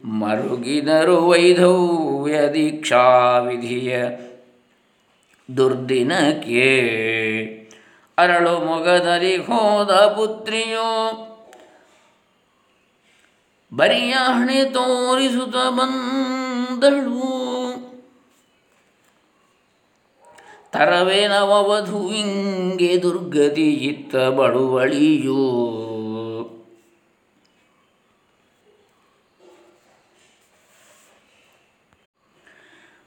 ಮರುಗಿದರು 0.09 1.17
ವೈಧವ್ಯ 1.29 2.49
ದೀಕ್ಷಾ 2.55 3.05
ವಿಧಿಯ 3.38 4.07
ದುರ್ದಿನಕ್ಕೆ. 5.57 6.71
ಅರಳು 8.19 8.55
ಮೊಗದಲ್ಲಿ 8.67 9.37
ಹೋದ 9.37 9.91
ಪುತ್ರಿಯೋ, 9.91 10.91
ಬರಿಯ 13.75 14.12
ಹಣೆ 14.12 14.64
ತೋರಿಸುತ್ತ 14.64 15.57
ಬಂದಳು. 15.57 17.32
ತರವೇನವಧುವಿಂಗೆ 20.75 23.02
ದುರ್ಗತಿ 23.02 23.75
ಇತ್ತ 23.75 24.17
ಬಳುವಳಿಯೂ. 24.17 25.45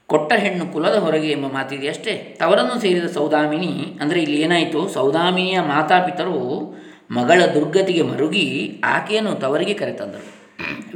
ಕೊಟ್ಟ 0.06 0.32
ಹೆಣ್ಣು 0.32 0.66
ಕುಲದ 0.66 0.94
ಹೊರಗೆ 0.94 1.30
ಎಂಬ 1.30 1.46
ಮಾತಿದೆ 1.46 1.88
ಅಷ್ಟೇ. 1.88 2.36
ತವರನ್ನು 2.38 2.80
ಸೇರಿದ 2.80 3.06
ಸೌದಾಮಿನಿ, 3.06 3.96
ಅಂದರೆ 4.00 4.22
ಇಲ್ಲಿ 4.22 4.42
ಏನಾಯಿತು? 4.42 4.88
ಸೌದಾಮಿನಿಯ 4.88 5.60
ಮಾತಾಪಿತರು 5.60 6.74
ಮಗಳ 7.10 7.46
ದುರ್ಗತಿಗೆ 7.46 8.02
ಮರುಗಿ 8.02 8.80
ಆಕೆಯನ್ನು 8.84 9.34
ತವರಿಗೆ 9.34 9.74
ಕರೆತಂದರು. 9.74 10.36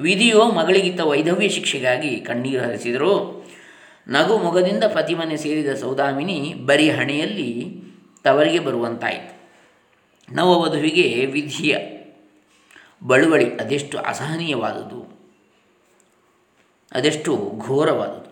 ವಿಧಿಯೋ 0.02 0.44
ಮಗಳಿಗಿತ್ತ 0.44 1.00
ವೈಧವ್ಯ 1.00 1.48
ಶಿಕ್ಷೆಗಾಗಿ 1.48 2.20
ಕಣ್ಣೀರು 2.20 2.62
ಹರಿಸಿದರು. 2.62 3.39
ನಗು 4.10 4.38
ಮೊಗದಿಂದ 4.38 4.84
ಪತಿಮನೆ 4.84 5.36
ಸೇರಿದ 5.36 5.74
ಸೌದಾಮಿನಿ 5.74 6.54
ಬರಿ 6.66 6.90
ಹಣೆಯಲ್ಲಿ 6.90 7.82
ತವರಿಗೆ 8.24 8.58
ಬರುವಂತಾಯಿತು. 8.58 9.40
ನವವಧುವಿಗೆ 10.34 11.26
ವಿಧಿಯ 11.26 11.76
ಬಳುವಳಿ 13.06 13.56
ಅದೆಷ್ಟು 13.56 13.98
ಅಸಹನೀಯವಾದುದು. 13.98 15.20
ಅದೆಷ್ಟು 16.92 17.52
ಘೋರವಾದುದು. 17.58 18.30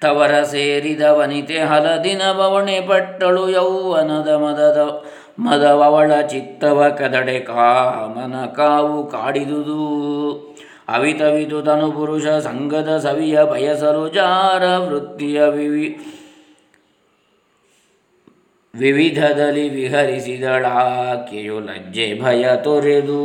ತವರ 0.00 0.42
ಸೇರಿದ 0.42 1.02
ವನಿತೆ 1.02 1.58
ಹಲದಿನ 1.58 2.32
ಬವಣೆ 2.32 2.80
ಪಟ್ಟಳು 2.80 3.50
ಯೌವನದ 3.50 4.28
ಮದದ 4.28 5.04
ಮದವಳ 5.38 6.20
ಚಿತ್ತವ 6.20 6.88
ಕದಡೆ 6.98 7.40
ಕಾಮನ 7.40 8.46
ಕಾವು 8.46 9.06
ಕಾಡಿದುದು. 9.06 9.82
ಅವಿತವಿತು 10.88 11.62
ತನು 11.62 11.92
ಪುರುಷ 11.92 12.26
ಸಂಗದ 12.26 12.98
ಸವಿಯ 12.98 13.44
ಬಯಸಲು 13.44 14.08
ಜಾರ 14.08 14.76
ವೃತ್ತಿಯ 14.76 15.44
ವಿವಿ 15.44 16.00
ವಿವಿಧದಲ್ಲಿ 18.74 19.68
ವಿಹರಿಸಿದಳಾಕೆಯು 19.68 21.60
ಲಜ್ಜೆ 21.60 22.20
ಭಯ 22.22 22.48
ತೊರೆದು 22.64 23.22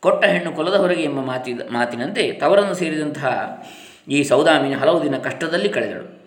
ಕೊಟ್ಟ 0.00 0.24
ಹೆಣ್ಣು 0.24 0.52
ಕೊಲದ 0.52 0.74
ಹೊರಗೆ 0.74 1.02
ಎಂಬ 1.02 1.20
ಮಾತಿದ 1.20 1.60
ಮಾತಿನಂತೆ 1.70 2.32
ತವರನ್ನು 2.32 2.74
ಸೇರಿದಂತಹ 2.74 3.64
ಈ 4.08 4.22
ಸೌದಾಮಿನ 4.22 4.78
ಹಲವು 4.78 5.04
ದಿನ 5.04 5.16
ಕಷ್ಟದಲ್ಲಿ 5.16 5.68
ಕಳೆದಳು. 5.68 6.22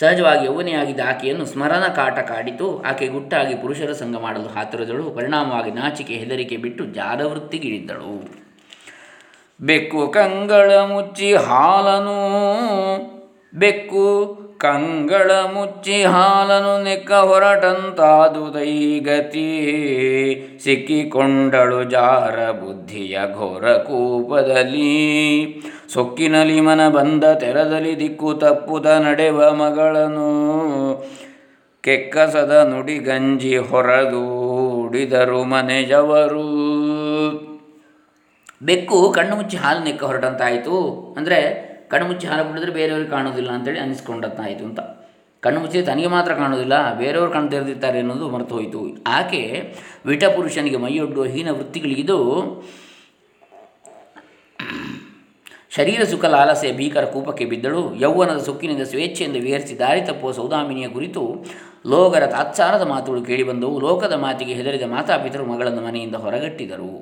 ಸಹಜವಾಗಿ 0.00 0.46
ಯೌವನೆಯಾಗಿದ್ದ 0.46 1.00
ಆಕೆಯನ್ನು 1.06 1.46
ಸ್ಮರಣ 1.46 1.84
ಕಾಟ 1.86 2.18
ಕಾಡಿತು. 2.18 2.82
ಆಕೆ 2.82 3.06
ಗುಟ್ಟಾಗಿ 3.06 3.54
ಪುರುಷರ 3.54 3.92
ಸಂಘ 3.92 4.16
ಮಾಡಲು 4.16 4.46
ಹಾತೊರೆದಳು. 4.46 5.10
ಪರಿಣಾಮವಾಗಿ 5.10 5.70
ನಾಚಿಕೆ 5.70 6.14
ಹೆದರಿಕೆ 6.14 6.56
ಬಿಟ್ಟು 6.56 6.84
ಜಾರವೃತ್ತಿಗಿಳಿದ್ದಳು. 6.84 8.43
ಬೆಕ್ಕು 9.60 10.08
ಕಂಗಳ 10.08 10.72
ಮುಚ್ಚಿ 10.76 11.34
ಹಾಲನು, 11.34 12.18
ಬೆಕ್ಕು 13.54 14.38
ಕಂಗಳ 14.58 15.30
ಮುಚ್ಚಿ 15.30 16.04
ಹಾಲನು 16.04 16.82
ನೆಕ್ಕ 16.82 17.12
ಹೊರಟಂತಾದು 17.12 18.54
ದೈಗತಿ. 18.54 19.48
ಸಿಕ್ಕಿಕೊಂಡಳು 20.64 21.84
ಜಾರ 21.84 22.50
ಬುದ್ಧಿಯ 22.50 23.18
ಘೋರ 23.34 23.72
ಕೂಪದಲ್ಲಿ. 23.72 24.92
ಸೊಕ್ಕಿನಲಿ 25.92 26.60
ಮನ 26.60 26.88
ಬಂದ 26.88 27.24
ತೆರದಲ್ಲಿ 27.24 28.00
ದಿಕ್ಕು 28.00 28.34
ತಪ್ಪುದ 28.34 28.86
ನಡೆವ 28.86 29.52
ಮಗಳನ್ನು 29.52 30.30
ಕೆಕ್ಕಸದ 31.82 32.66
ನುಡಿ 32.70 32.98
ಗಂಜಿ 32.98 33.56
ಹೊರದೂಡಿದರು 33.56 35.44
ಮನೆಯವರು. 35.44 36.73
ಬೆಕ್ಕು 38.60 38.98
ಕಣ್ಣು 39.12 39.36
ಮುಚ್ಚಿ 39.36 39.56
ಹಾಲು 39.56 39.84
ನೆಕ್ಕ 39.84 40.04
ಹೊರಟಂತಾಯಿತು 40.04 40.76
ಅಂದರೆ 41.16 41.38
ಕಣ್ಣು 41.90 42.06
ಮುಚ್ಚಿ 42.08 42.26
ಹಾಲು 42.26 42.44
ಬಿಡಿದ್ರೆ 42.44 42.72
ಬೇರೆಯವ್ರಿಗೆ 42.72 43.10
ಕಾಣೋದಿಲ್ಲ 43.10 43.50
ಅಂತೇಳಿ 43.50 43.78
ಅನಿಸ್ಕೊಂಡಂತಾಯಿತು 43.78 44.64
ಅಂತ. 44.64 44.80
ಕಣ್ಣು 45.42 45.60
ಮುಚ್ಚಿ 45.60 45.82
ತನಗೆ 45.82 46.06
ಮಾತ್ರ 46.06 46.32
ಕಾಣೋದಿಲ್ಲ 46.34 46.94
ಬೇರೆಯವರು 46.94 47.30
ಕಣ್ಣು 47.30 47.50
ತೆರೆದಿರ್ತಾರೆ 47.50 47.98
ಅನ್ನೋದು 47.98 48.28
ಮರೆತು 48.28 48.54
ಹೋಯಿತು. 48.54 48.80
ಆಕೆ 49.06 49.42
ವಿಟಪುರುಷನಿಗೆ 50.06 50.76
ಮೈಯೊಡ್ಡುವ 50.76 51.24
ಹೀನ 51.24 51.48
ವೃತ್ತಿಗಳಿಗಿದು 51.50 52.18
ಶರೀರ 55.76 56.04
ಸುಖ 56.04 56.24
ಲಾಲಸೆಯ 56.24 56.72
ಭೀಕರ 56.72 57.04
ಕೂಪಕ್ಕೆ 57.04 57.44
ಬಿದ್ದಳು. 57.44 57.94
ಯೌವನದ 57.94 58.38
ಸುಕ್ಕಿನಿಂದ 58.38 58.82
ಸ್ವೇಚ್ಛೆಯಿಂದ 58.82 59.36
ವಿಹರಿಸಿ 59.36 59.78
ದಾರಿ 59.78 60.00
ತಪ್ಪುವ 60.00 60.32
ಸೌದಾಮಿನಿಯ 60.32 60.88
ಕುರಿತು 60.88 61.22
ಲೋಗರ 61.86 62.26
ತಾತ್ಸಾರದ 62.26 62.82
ಮಾತುಗಳು 62.82 63.22
ಕೇಳಿಬಂದವು 63.24 63.80
ಲೋಕದ 63.80 64.12
ಮಾತಿಗೆ 64.12 64.54
ಹೆದರಿದ 64.54 64.82
ಮಾತಾಪಿತರು 64.82 65.46
ಮಗಳನ್ನು 65.46 65.82
ಮನೆಯಿಂದ 65.86 66.14
ಹೊರಗಟ್ಟಿದರು. 66.14 66.92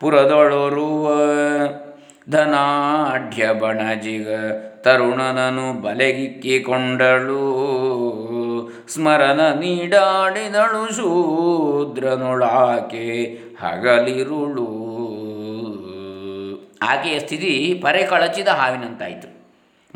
ಪುರದೊಳರುವ 0.00 1.10
ಧನಾಢ್ಯ 2.30 3.52
ಬಣಜಿಗ 3.52 4.28
ತರುಣನನು 4.80 5.82
ಬಲೆಗಿಕ್ಕಿಕೊಂಡಳು. 5.82 7.44
ಸ್ಮರಣ 8.88 9.40
ನೀಡಾಡಿದಳು 9.40 10.96
ಶೂದ್ರನುಳಾಕೆ 10.96 13.38
ಹಗಲಿರುಳು. 13.62 14.83
ಆಕೆಯ 16.84 17.18
ಸ್ಥಿತಿ 17.18 17.80
ಪರೆ 17.82 18.02
ಕಳಚಿದ 18.02 18.48
ಹಾವಿನಂತಾಯಿತು. 18.48 19.34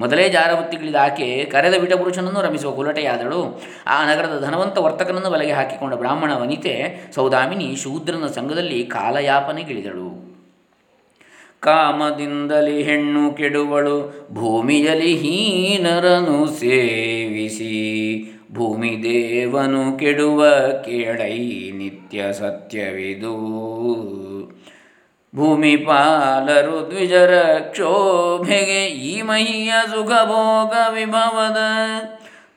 ಮೊದಲೇ 0.01 0.29
ಜಾರವೃತ್ತಿಗಳಿದ 0.29 0.95
ಆಕೆ 0.95 1.45
ಕರೆದ 1.45 1.75
ವಿಟಪುರುಷನನ್ನು 1.75 2.41
ರಮಿಸುವ 2.41 2.71
ಕುಲಟೆಯಾದಳು 2.71 3.63
ಆ 3.87 4.07
ನಗರದ 4.07 4.45
ಧನವಂತ 4.45 4.79
ವರ್ತಕನನ್ನು 4.79 5.31
ಬಲೆಗೆ 5.31 5.53
ಹಾಕಿಕೊಂಡ 5.53 5.95
ಬ್ರಾಹ್ಮಣ 5.95 6.33
ವನಿತೆ 6.35 6.75
ಸೌದಾಮಿನಿ 7.15 7.77
ಶೂದ್ರನ 7.77 8.27
ಸಂಘದಲ್ಲಿ 8.27 8.87
ಕಾಲಯಾಪನೆಗಿಳಿದಳು. 8.87 10.29
ಕಾಮದಿಂದಲಿ 11.61 12.83
ಹೆಣ್ಣು 12.83 13.37
ಕೆಡುವಳು, 13.37 14.29
ಭೂಮಿಯಲ್ಲಿ 14.33 15.17
ಹೀನರನು 15.17 16.47
ಸೇವಿಸಿ, 16.47 17.75
ಭೂಮಿ 18.53 19.03
ದೇವನು 19.03 19.99
ಕೆಡುವ 19.99 20.45
ಕೇಳೈ 20.85 21.39
ನಿತ್ಯ 21.71 22.33
ಸತ್ಯವಿದು. 22.33 23.35
ಭೂಮಿ 25.37 25.77
ಪಾಲರು 25.77 26.91
ದ್ವಿಜರ 26.91 27.57
ಕ್ಷೋಭೆಗೆ 27.61 28.87
ಈ 28.87 29.23
ಮಹಿಯ 29.23 29.73
ಸುಖ 29.91 30.09
ಭೋಗ 30.09 30.73
ವಿಭವದ 30.93 31.57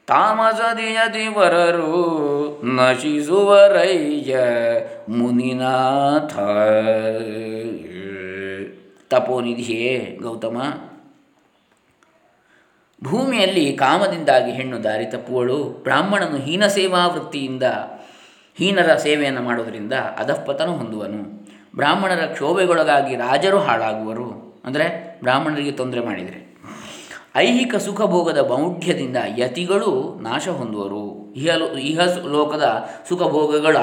ತಾಮಸದಿಯತಿ 0.07 1.27
ವರರು 1.27 2.61
ನಶಿಸುವರಯ್ಯ 2.75 4.39
ಮುನಿನಾಥ. 5.09 6.33
ತಪೋನಿಧಿಯೇ 9.09 10.17
ಗೌತಮ. 10.21 10.73
ಭೂಮಿಯಲ್ಲಿ 13.03 13.73
ಕಾಮದಿಂದಾಗಿ 13.73 14.51
ಹೆಣ್ಣು 14.51 14.83
ದಾರಿ 14.83 15.05
ತಪ್ಪುವಳು. 15.05 15.63
ಬ್ರಾಹ್ಮಣನು 15.63 16.37
ಹೀನ 16.37 16.67
ಸೇವಾ 16.67 17.07
ವೃತ್ತಿಯಿಂದ 17.07 17.63
ಹೀನರ 18.55 18.95
ಸೇವೆಯನ್ನು 18.95 19.41
ಮಾಡೋದರಿಂದ 19.41 19.93
ಅಧಃಪತನ 19.93 20.65
ಹೊಂದುವನು. 20.65 21.40
ಬ್ರಾಹ್ಮಣರ 21.75 22.25
ಕ್ಷೋಭೆಗೊಳಗಾಗಿ 22.25 23.15
ರಾಜರು 23.15 23.59
ಹಾಳಾಗುವರು. 23.59 24.61
ಅಂದರೆ 24.65 25.17
ಬ್ರಾಹ್ಮಣರಿಗೆ 25.21 25.71
ತೊಂದರೆ 25.71 25.99
ಮಾಡಿದರೆ. 25.99 26.51
ಐಹಿಕ 27.35 27.75
ಸುಖ 27.75 28.01
ಭೋಗದ 28.01 28.37
ಮೌಢ್ಯದಿಂದ 28.37 29.17
ಯತಿಗಳು 29.37 30.19
ನಾಶ 30.21 30.47
ಹೊಂದುವರು. 30.47 31.33
ಇಹ 31.35 31.51
ಇಹ 31.79 31.99
ಲೋಕದ 32.27 32.89
ಸುಖ 33.09 33.23
ಭೋಗಗಳ 33.23 33.77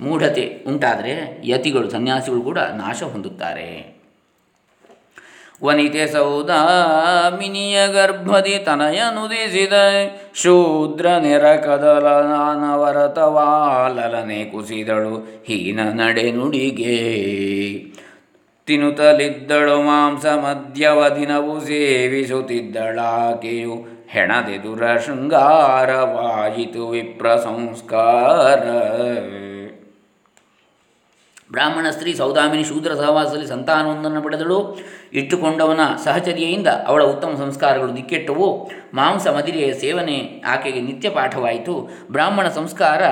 ಮೂಢತೆ 0.00 0.64
ಉಂಟಾದರೆ 0.66 1.42
ಯತಿಗಳು, 1.44 1.90
ಸನ್ಯಾಸಿಗಳು 1.90 2.40
ಕೂಡ 2.40 2.58
ನಾಶ 2.58 3.02
ಹೊಂದುತ್ತಾರೆ. 3.02 3.97
ವನಿತೆ 5.62 6.06
ಸೌದಾಮಿನಿಯ 6.06 7.88
ಗರ್ಭದಿ 7.88 8.58
ತನಯನುದಿಸಿದ. 8.58 9.72
ಶೂದ್ರ 10.34 11.06
ನೆರ 11.06 11.56
ಕದಲನವರತವಾಲನೆ 11.56 14.44
ಕುಸಿದಳು 14.44 15.42
ಹೀನ 15.46 15.80
ನಡೆ 15.92 16.32
ನುಡಿಗೆ. 16.32 16.98
ತಿನ್ನುತ್ತಲಿದ್ದಳು 18.66 19.82
ಮಾಂಸ 19.82 20.26
ಮದ್ಯವ 20.26 21.08
ದಿನವು 21.08 21.60
ಸೇವಿಸುತ್ತಿದ್ದಳಾಕೆಯು 21.60 23.86
ಹೆಣದೆದುರ 24.08 24.82
ಶೃಂಗಾರವಾಯಿತು 25.06 26.88
ವಿಪ್ರ 26.88 27.36
ಸಂಸ್ಕಾರ 27.36 28.64
ಬ್ರಾಹ್ಮಣ 31.52 31.90
ಸ್ತ್ರೀ 31.90 32.14
ಸೌದಾಮಿನಿ 32.14 32.64
ಶೂದ್ರ 32.64 32.94
ಸಹವಾಸದಲ್ಲಿ 32.94 33.46
ಸಂತಾನವೊಂದನ್ನು 33.46 34.22
ಪಡೆದಳು. 34.22 34.78
ಇಟ್ಟುಕೊಂಡವನ 35.12 35.80
ಸಹಚರ್ಯೆಯಿಂದ 36.04 36.66
ಅವಳ 36.66 37.02
ಉತ್ತಮ 37.02 37.34
ಸಂಸ್ಕಾರಗಳು 37.38 37.96
ದಿಕ್ಕೆಟ್ಟವು. 37.96 38.70
ಮಾಂಸ 38.94 39.26
ಮದಿರೆಯ 39.26 39.72
ಸೇವನೆ 39.72 40.42
ಆಕೆಗೆ 40.46 40.80
ನಿತ್ಯ 40.80 41.10
ಪಾಠವಾಯಿತು. 41.10 41.90
ಬ್ರಾಹ್ಮಣ 42.12 42.48
ಸಂಸ್ಕಾರ 42.48 43.02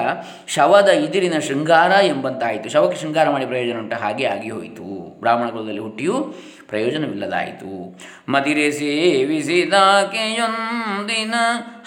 ಶವದ 0.46 0.88
ಇದಿರಿನ 0.88 1.38
ಶೃಂಗಾರ 1.38 1.90
ಎಂಬಂತಾಯಿತು. 2.05 2.68
ಶವಕ್ಕೆ 2.68 3.01
ಶೃಂಗಾರ 3.01 3.31
ಮಾಡಿ 3.31 3.46
ಪ್ರಯೋಜನ 3.46 3.79
ಉಂಟ. 3.79 3.94
ಹಾಗೆ 3.94 4.25
ಆಗಿ 4.25 4.51
ಹೋಯಿತು. 4.51 5.20
ಬ್ರಾಹ್ಮಣ 5.20 5.49
ಕುಲದಲ್ಲಿ 5.49 5.81
ಹುಟ್ಟಿಯೂ. 5.81 6.35
ಪ್ರಯೋಜನವಿಲ್ಲದಾಯಿತು. 6.68 7.98
ಮದಿರೆ 8.29 8.70
ಸೇವಿಸಿದಾಕೆಯೊಂದಿನ 8.70 11.35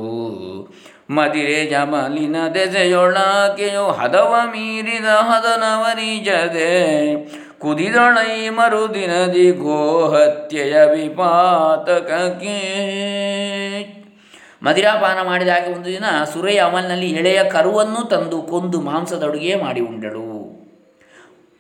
ಮದಿರೆ 1.11 1.67
ಜಮಲಿನ 1.67 2.37
ದೆಸೆಯೊಳಾಕೆಯು 2.55 3.91
ಹದವ 3.91 4.35
ಮೀರಿದ 4.45 5.05
ಹದನವರಿಜದೆ 5.05 7.27
ಕುದಿದಳೈ 7.59 8.49
ಮರುದಿನದಿ 8.49 9.51
ಗೋಹತ್ಯೆಯ 9.51 10.95
ವಿಪಾತಕಕ್ಕೆ 10.95 12.59
ಮದಿರಾಪಾನ 14.63 15.19
ಮಾಡಿದಾಗ 15.23 15.63
ಒಂದು 15.77 15.85
ದಿನ 15.85 16.05
ಸುರೆಯ 16.33 16.59
ಅಮಲ್ನಲ್ಲಿ 16.59 17.11
ಎಳೆಯ 17.11 17.45
ಕರುವನ್ನು 17.45 18.09
ತಂದು 18.09 18.43
ಕೊಂದು 18.43 18.81
ಮಾಂಸದ 18.81 19.23
ಅಡುಗೆ 19.23 19.55
ಮಾಡಿ 19.55 19.81
ಉಂಡಳು. 19.81 20.29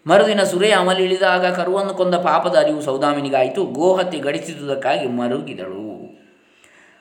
ಮರುದಿನ 0.06 0.42
ಸುರೆಯ 0.42 0.72
ಅಮಲ್ 0.72 1.00
ಇಳಿದಾಗ 1.00 1.46
ಕರುವನ್ನು 1.46 1.94
ಕೊಂದ 1.94 2.14
ಪಾಪದ 2.14 2.56
ಅರಿವು 2.56 2.80
ಸೌದಾಮಿನಿಗಾಯಿತು. 2.80 3.64
ಗೋಹತ್ಯೆ 3.64 4.20
ಗಡಿಸಿದುದಕ್ಕಾಗಿ 4.20 5.06
ಮರುಗಿದಳು. 5.06 5.88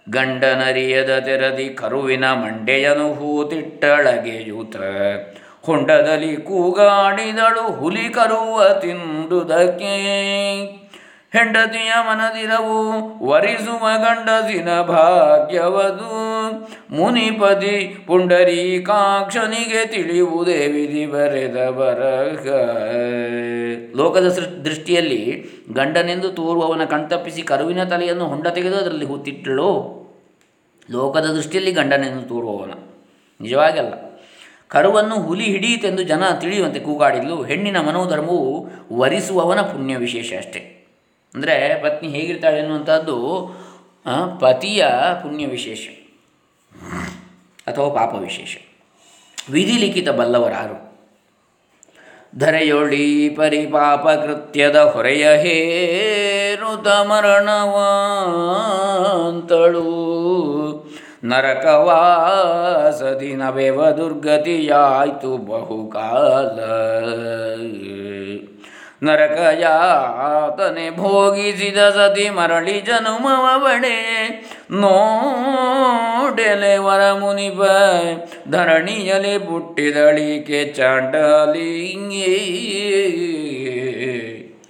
ಗಂಡನರಿಯದ 0.09 1.19
ತೆರದಿ 1.19 1.69
ಕರುವಿನ 1.69 2.25
ಮಂಡೆಯನು 2.25 3.13
ಹೂತಿಟ್ಟಳಗೆಯೂತ 3.13 4.75
ಹೊಂಡದಲ್ಲಿ 5.65 6.37
ಕೂಗಾಡಿದಳು 6.37 7.75
ಹುಲಿ 7.75 8.09
ಕರುವ 8.09 8.79
ತಿಂದುದಕ್ಕೆ. 8.79 9.93
ಹೆಂಡತಿಯ 11.33 11.91
ಮನದಿರವು 12.01 12.91
ವರಿಸುವ 13.27 13.87
ಗಂಡಸಿನ 13.97 14.81
ಭಾಗ್ಯವದು. 14.81 16.37
ಮುನಿಪತಿ 16.95 18.03
ಪುಂಡರೀಕಾಕ್ಷನಿಗೆ 18.07 19.85
ತಿಳಿಯುವುದೇ 19.85 20.67
ವಿಧಿ 20.67 21.05
ಬರೆದ 21.05 21.69
ಬರಹ. 21.69 22.45
ಲೋಕದ 23.97 24.27
ದೃಷ್ಟಿಯಲ್ಲಿ 24.65 25.45
ಗಂಡನೆಂದು 25.73 26.29
ತೋರುವವನ 26.29 26.83
ಕಣ್ತಪ್ಪಿಸಿ 26.83 27.41
ಕರುವಿನ 27.41 27.83
ತಲೆಯನ್ನು 27.83 28.25
ಹೊಂಡ 28.25 28.47
ತೆಗೆದು 28.47 28.77
ಅದರಲ್ಲಿ 28.77 29.05
ಹೂತಿಟ್ಟಳು. 29.05 29.97
ಲೋಕದ 30.91 31.25
ದೃಷ್ಟಿಯಲ್ಲಿ 31.25 31.71
ಗಂಡನೆಂದು 31.71 32.21
ತೋರುವವನ. 32.21 32.71
ನಿಜವಾಗಲ್ಲ. 33.41 34.21
ಕರುವನ್ನು 34.67 35.15
ಹುಲಿ 35.15 35.43
ಹಿಡಿಯಿತೆಂದು 35.43 36.03
ಜನ 36.03 36.23
ತಿಳಿಯುವಂತೆ 36.39 36.79
ಕೂಗಾಡಿದ್ಲು. 36.79 37.43
ಹೆಣ್ಣಿನ 37.43 37.79
ಮನೋಧರ್ಮವು 37.79 38.69
ವರಿಸುವವನ 38.93 39.61
ಪುಣ್ಯ 39.61 39.95
ವಿಶೇಷ 39.95 40.33
ಅಷ್ಟೇ. 40.37 40.73
ಅಂದರೆ 41.35 41.83
ಪತ್ನಿ 41.83 42.09
ಹೇಗಿರ್ತಾಳೆ 42.09 42.59
ಅನ್ನುವಂಥದ್ದು 42.59 43.49
ಪತಿಯ 44.39 44.85
ಪುಣ್ಯ 45.21 45.45
ವಿಶೇಷ 45.45 45.89
ಅಥವಾ 47.67 47.89
ಪಾಪ 47.89 48.15
ವಿಶೇಷ. 48.15 48.57
ವಿಧಿ 49.51 49.71
ಲಿಖಿತ 49.71 50.09
ಬಲ್ಲವರಾರು. 50.09 50.87
ಧರೆಯೊಳಿ 52.37 53.29
ಪರಿಪಾಪ 53.29 54.07
ಕೃತ್ಯದ 54.07 54.75
ಹೊರೆಯ 54.75 55.37
ಹೇರುತ 55.37 56.87
ಮರಣವಾಂತಳು 56.87 57.67
ನರಕವಾಸದಿ 61.23 63.35
ನವೆವ 63.35 63.89
ದುರ್ಗತಿಯಾಯ್ತು 63.89 65.37
ಬಹುಕಾಲ. 65.37 66.59
ನರಕ 69.01 69.39
ಯಾತನೆ 69.61 70.85
ಭೋಗಿಸಿದ 70.99 71.79
ಸತಿ 71.97 72.29
ಮರಳಿ 72.37 72.81
ಜನುಮವ 72.87 73.45
ಬಡೆ 73.63 73.97
ನೋಡೆಲೆ 74.81 76.71
ವರ 76.85 77.03
ಮುನಿಪ 77.19 77.61
ಧರಣಿಯಲ್ಲಿ 78.51 79.35
ಪುಟ್ಟಿದಳಿಕೆ 79.37 80.61
ಚಾಂಡಲಿಂಗೇ. 80.77 82.33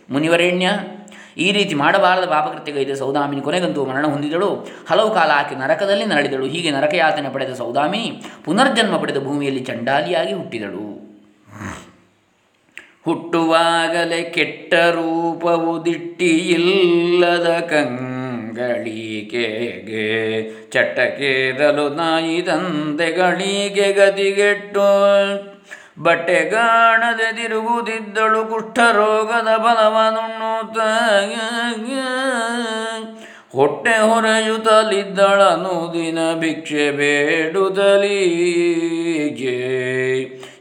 ಮುನಿವರೆಣ್ಯ, 0.09 0.67
ಈ 1.37 1.47
ರೀತಿ 1.51 1.73
ಮಾಡಬಾರದ 1.75 2.25
ಪಾಪಕೃತ್ಯಗೈದ 2.25 2.93
ಸೌದಾಮಿನಿ 2.99 3.41
ಕೊನೆಗಂತೂ 3.47 3.81
ಮರಣ 3.85 4.05
ಹೊಂದಿದಳು. 4.13 4.49
ಹಲವು 4.89 5.09
ಕಾಲ 5.17 5.29
ಆಕೆ 5.39 5.55
ನರಕದಲ್ಲಿ 5.55 6.05
ನರಳಿದಳು. 6.05 6.45
ಹೀಗೆ 6.45 6.71
ನರಕಯಾತನೆ 6.71 7.29
ಪಡೆದ 7.29 7.53
ಸೌದಾಮಿನಿ 7.63 8.09
ಪುನರ್ಜನ್ಮ 8.45 8.97
ಪಡೆದ 8.97 9.19
ಭೂಮಿಯಲ್ಲಿ 9.23 9.63
ಚಂಡಾಲಿಯಾಗಿ 9.71 10.33
ಹುಟ್ಟಿದಳು. 10.33 10.87
ಹುಟ್ಟುವಾಗಲೇ 13.07 14.23
ಕೆಟ್ಟ 14.23 14.73
ರೂಪವು 14.73 15.85
ದಿಟ್ಟಿಯಿಲ್ಲದ 15.85 17.47
ಕಂಗಳಿಕೆಗೆ 17.69 18.07
ಚಟಕೇರಲು 20.71 21.89
ನಾಯಿ 21.89 22.41
ತಂದೆಗಳಿಗೆ 22.41 23.93
ಗತಿಗೆಟ್ಟು 23.93 24.87
ಬಟ್ಟೆಗಾಣದೆ 26.03 27.35
ತಿರುಗುತ್ತಿದ್ದಳು 27.35 28.45
ಕುಷ್ಠರೋಗದ 28.45 29.57
ಬಲವನುಣ್ಣುತ್ತ. 29.57 30.79
ಹೊಟ್ಟೆ 33.55 33.95
ಹೊರೆಯುತ್ತಲಿದ್ದಳನು 33.99 35.93
ದಿನ 35.93 36.19
ಭಿಕ್ಷೆ 36.39 36.91
ಬೇಡುತ್ತಲೀಗೆ. 36.91 38.07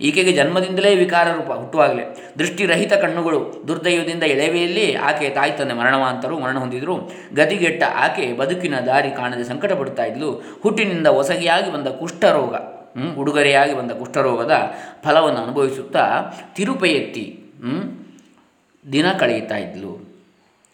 ಈಕೆಗೆ 0.00 0.32
ಜನ್ಮದಿಂದಲೇ 0.32 0.94
ವಿಕಾರ 0.94 1.32
ರೂಪ 1.32 1.52
ಹುಟ್ಟುವಾಗಲೇ. 1.52 2.32
ದೃಷ್ಟಿರಹಿತ 2.38 2.92
ಕಣ್ಣುಗಳು 2.92 3.64
ದುರ್ದೈವದಿಂದ 3.68 4.22
ಎಳೆವೆಯಲ್ಲಿ 4.22 4.94
ಆಕೆ 4.94 5.28
ತಾಯಿ 5.28 5.58
ತಂದೆ 5.58 5.74
ಮರಣವಾಂತರು 5.74 6.38
ಮರಣ 6.38 6.58
ಹೊಂದಿದ್ರು 6.58 7.10
ಗತಿಗೆಟ್ಟ 7.34 7.82
ಆಕೆ 7.96 8.32
ಬದುಕಿನ 8.32 8.80
ದಾರಿ 8.80 9.10
ಕಾಣದೆ 9.10 9.44
ಸಂಕಟ 9.44 9.72
ಪಡುತ್ತಾ 9.72 10.04
ಇದ್ಲು. 10.04 10.58
ಹುಟ್ಟಿನಿಂದ 10.62 11.06
ಒಸಗಿಯಾಗಿ 11.06 11.72
ಬಂದ 11.72 11.86
ಕುಷ್ಠರೋಗ 11.86 12.54
ಉಡುಗೊರೆಯಾಗಿ 13.18 13.78
ಬಂದ 13.78 13.90
ಕುಷ್ಠರೋಗದ 13.90 14.72
ಫಲವನ್ನು 15.04 15.40
ಅನುಭವಿಸುತ್ತಾ 15.40 16.32
ತಿರುಪೆಯೆತ್ತಿ 16.56 17.44
ದಿನ 18.92 19.12
ಕಳೆಯುತ್ತಾ 19.12 19.56
ಇದ್ಲು. 19.56 20.06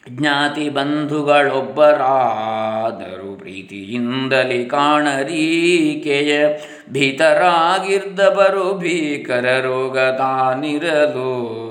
ಜ್ಞಾತಿ 0.09 0.69
ಬಂಧುಗಳೊಬ್ಬರಾದರು 0.69 3.39
ಪ್ರೀತಿಯಿಂದಲೇ 3.39 4.65
ಕಾಣರೀಕೆಯ 4.65 6.49
ಭೀತರಾಗಿರ್ದವರು 6.93 8.75
ಭೀಕರ 8.75 9.61
ರೋಗ 9.61 9.99
ತಾನಿರಲು. 9.99 11.63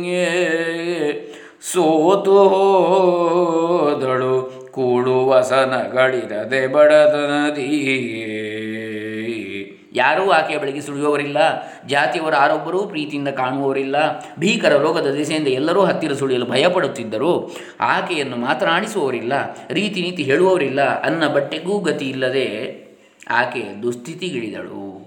ಸೋತು 1.73 2.49
ಹೋದಳು. 2.49 4.63
ಕೂಡುವಸನಗಳಿರದೆ 4.73 6.67
ಬಡತನದಿ 6.67 7.99
ಯಾರೂ 9.95 10.31
ಆಕೆಯ 10.31 10.59
ಬಳಿಗೆ 10.59 10.81
ಸುಳಿಯುವವರಿಲ್ಲ. 10.81 11.37
ಜಾತಿಯವರು 11.87 12.37
ಯಾರೊಬ್ಬರೂ 12.37 12.83
ಪ್ರೀತಿಯಿಂದ 12.83 13.29
ಕಾಣುವವರಿಲ್ಲ. 13.29 13.97
ಭೀಕರ 14.39 14.77
ರೋಗದ 14.77 15.11
ದಿಸೆಯಿಂದ 15.11 15.49
ಎಲ್ಲರೂ 15.49 15.85
ಹತ್ತಿರ 15.85 16.13
ಸುಳಿಯಲು 16.13 16.47
ಭಯಪಡುತ್ತಿದ್ದರು. 16.47 17.57
ಆಕೆಯನ್ನು 17.81 18.37
ಮಾತನಾಡಿಸುವವರಿಲ್ಲ 18.37 19.33
ರೀತಿ 19.71 20.03
ನೀತಿ 20.03 20.23
ಹೇಳುವವರಿಲ್ಲ. 20.23 21.03
ಅನ್ನ 21.03 21.29
ಬಟ್ಟೆಗೂ 21.29 21.81
ಗತಿ 21.81 22.11
ಇಲ್ಲದೆ 22.11 22.83
ಆಕೆ 23.31 23.83
ದುಸ್ಥಿತಿಗಿಳಿದಳು. 23.83 25.03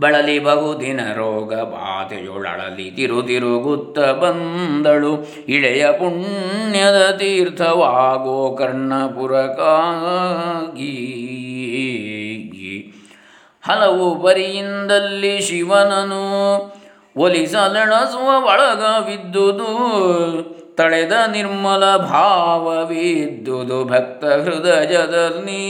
ಬಳಲಿ 0.00 0.38
ಬಹುದಿನ 0.38 1.00
ರೋಗ 1.14 1.54
ಬಾಧೆಯೊಳಲಿ 1.54 2.90
ತಿರು 2.90 3.22
ತಿರುಗುತ್ತ 3.22 3.98
ಬಂದಳು. 3.98 5.26
ಇಳೆಯ 5.48 5.86
ಪುಣ್ಯದ 5.92 7.10
ತೀರ್ಥವಾಗೋ 7.10 8.56
ಕರ್ಣಪುರಕ್ಕಾಗಿ. 8.58 9.46
ಹಲವು 13.64 14.22
ಪರಿಯಿಂದಲ್ಲಿ 14.22 15.40
ಶಿವನನು 15.40 16.22
ಒಲಿಸಲೆಣಸುವ 17.16 18.28
ಒಳಗವಿದ್ದುದು 18.46 19.70
ತಳೆದ 20.74 21.12
ನಿರ್ಮಲ 21.26 21.96
ಭಾವವಿದ್ದುದು 22.06 23.78
ಭಕ್ತ 23.84 24.24
ಹೃದಯದಲ್ಲಿ 24.44 25.64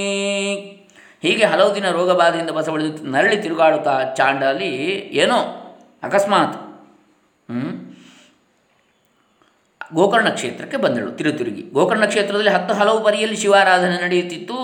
ಹೀಗೆ 1.23 1.45
ಹಲವು 1.45 1.75
ದಿನ 1.75 1.91
ರೋಗ 1.91 2.11
ಬಾಧೆಯಿಂದ 2.13 2.51
ಬಸವಳಿದು 2.51 3.11
ನರಳಿ 3.11 3.37
ತಿರುಗಾಡುತ್ತಾ 3.43 4.15
ಚಾಂಡಾಲಿ 4.15 4.71
ಏನೋ 5.17 5.39
ಅಕಸ್ಮಾತ್? 6.03 6.55
ಗೋಕರ್ಣ 9.95 10.29
ಕ್ಷೇತ್ರಕ್ಕೆ 10.29 10.77
ಬಂದಳು 10.77 11.11
ತಿರುತಿರುಗಿ 11.11 11.63
ಗೋಕರ್ಣ 11.73 12.05
ಕ್ಷೇತ್ರದಲ್ಲಿ 12.05 12.51
ಹತ್ತು 12.51 12.75
ಹಲವು 12.75 13.05
ಪರಿಯಲ್ಲಿ 13.05 13.37
ಶಿವಾರಾಧನೆ 13.37 13.97
ನಡೆಯುತ್ತಿತ್ತು 14.03 14.59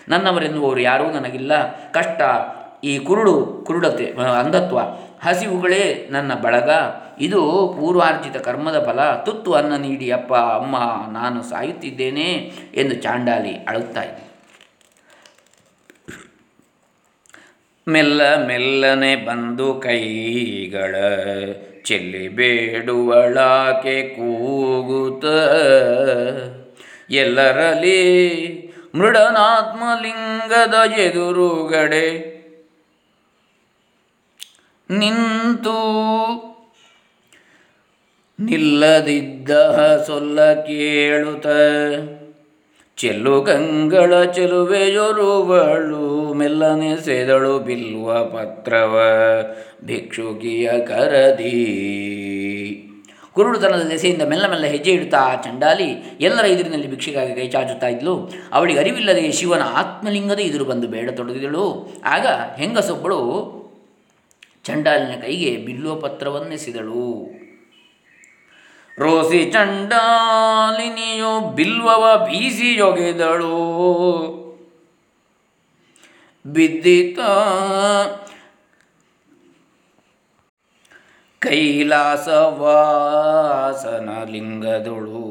ನನ್ನವರೆನ್ನುವರು 0.10 0.80
ಯಾರೂ 0.80 1.04
ನನಗಿಲ್ಲ. 1.04 1.72
ಕಷ್ಟ, 1.92 2.22
ಈ 2.84 3.00
ಕುರುಡು, 3.00 3.64
ಕುರುಡತೆ, 3.66 4.06
ಅಂಧತ್ವ, 4.40 4.80
ಹಸಿವುಗಳೇ 5.28 6.08
ನನ್ನ 6.12 6.34
ಬಳಗ. 6.34 6.70
ಇದು 7.20 7.42
ಪೂರ್ವಾರ್ಜಿತ 7.80 8.38
ಕರ್ಮದ 8.38 8.86
ಫಲ. 8.86 9.00
ತುತ್ತು 9.26 9.54
ಅನ್ನ 9.54 9.76
ನೀಡಿ, 9.76 10.12
ಅಪ್ಪ, 10.12 10.34
ಅಮ್ಮ, 10.34 10.76
ನಾನು 11.14 11.44
ಸಾಯುತ್ತಿದ್ದೇನೆ 11.44 12.52
ಎಂದು 12.76 12.96
ಚಾಂಡಾಲಿ 12.96 13.54
ಅಳುತ್ತಾ 13.54 14.02
ಮೆಲ್ಲ 17.88 18.22
ಮೆಲ್ಲನೆ 18.48 19.16
ಬಂದು 19.16 19.74
ಕೈಗಳ 19.74 20.96
ಚೆಲ್ಲಿ 21.86 22.28
ಬೇಡುವಳಾಕೆ 22.28 24.02
ಕೂಗುತ್ತ. 24.16 25.26
ಎಲ್ಲರಲ್ಲಿ 27.10 28.02
ಮೃಡನಾತ್ಮಲಿಂಗದ 28.96 30.74
ಎದುರುಗಡೆ 30.98 32.08
ನಿಂತು 34.92 35.80
ನಿಲ್ಲದಿದ್ದ 38.40 39.52
ಸೊಲ್ಲ 40.08 40.54
ಕೇಳುತ್ತ. 40.54 41.48
ಚೆಲ್ಲು 42.98 43.42
ಗಂಗಳ 43.42 44.24
ಚೆಲುವೆಯೊರುವಳು 44.24 46.34
ಮೆಲ್ಲನೆ 46.34 47.06
ಸೆದಳು 47.06 47.60
ಬಿಲ್ವ 47.60 48.26
ಪತ್ರವ, 48.26 49.00
ಭಿಕ್ಷುಕಿಯ 49.86 50.72
ಕರದಿ. 50.72 51.84
ಕುರುಡುತನದ 53.34 53.82
ದೆಸೆಯಿಂದ 53.82 54.22
ಮೆಲ್ಲ 54.22 54.50
ಮೆಲ್ಲ 54.50 54.66
ಹೆಜ್ಜೆ 54.66 54.92
ಇಡುತ್ತಾ 54.92 55.18
ಆ 55.18 55.42
ಚಂಡಾಲಿ 55.42 56.18
ಎಲ್ಲರ 56.22 56.46
ಎದುರಿನಲ್ಲಿ 56.46 56.90
ಭಿಕ್ಷೆಗಾಗಿ 56.90 57.36
ಕೈ 57.36 57.48
ಚಾಚುತ್ತಾ 57.48 57.88
ಇದ್ಲು. 57.88 58.32
ಅವಳಿಗೆ 58.54 58.80
ಅರಿವಿಲ್ಲದೆ 58.80 59.32
ಶಿವನ 59.32 59.62
ಆತ್ಮಲಿಂಗದ 59.62 60.40
ಎದುರು 60.40 60.66
ಬಂದು 60.66 60.88
ಬೇಡ 60.88 61.10
ತೊಡಗಿದಳು. 61.10 61.94
ಆಗ 62.06 62.28
ಹೆಂಗಸೊಬ್ಬಳು 62.58 63.22
ಚಂಡಾಲಿನ 64.64 65.22
ಕೈಗೆ 65.22 65.58
ಬಿಲ್ಲುವ 65.58 65.96
ಪತ್ರವನ್ನೆಸೆದಳು. 65.96 67.38
ರೋಸಿ 68.98 69.42
ಚಂಡಾಲಿನಿಯು 69.52 71.32
ಬಿಲ್ವವ 71.56 72.04
ಬೀಸಿಯೊಗೆದಳು 72.26 73.58
ಬಿದ್ದಿತ 76.46 77.20
ಕೈಲಾಸವಾಸನ 82.70 84.10
ಲಿಂಗದೊಳು 84.30 85.24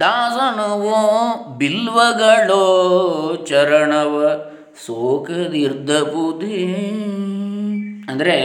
ದಾಸನವೋ 0.00 1.00
ಬಿಲ್ವಗಳೋ 1.58 2.64
ಚರಣವ 3.44 4.28
ಸೋಕದಿರ್ದಪುದೇ 4.86 6.62
ಅಂದರೆ 8.08 8.36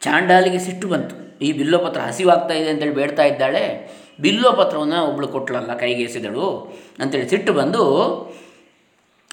ಚಾಂಡಾಲಿಗೆ 0.00 0.58
ಸಿಟ್ಟು 0.58 0.88
ಬಂತು. 0.88 1.38
ಈ 1.44 1.52
ಬಿಲ್ಲೋಪತ್ರ 1.52 2.00
ಹಸಿವಾಗ್ತಾ 2.00 2.54
ಇದೆ 2.54 2.70
ಅಂತೇಳಿ 2.70 2.94
ಬೇಡ್ತಾ 2.94 3.22
ಇದ್ದಾಳೆ. 3.22 3.64
ಬಿಲ್ಲೋಪತ್ರವನ್ನು 4.20 5.04
ಒಬ್ಳು 5.04 5.28
ಕೊಟ್ಲಲ್ಲ 5.28 5.74
ಕೈಗೆ 5.74 6.02
ಎಸೆದಳು 6.02 6.74
ಅಂತೇಳಿ 6.98 7.28
ಸಿಟ್ಟು 7.28 7.52
ಬಂದು 7.52 7.84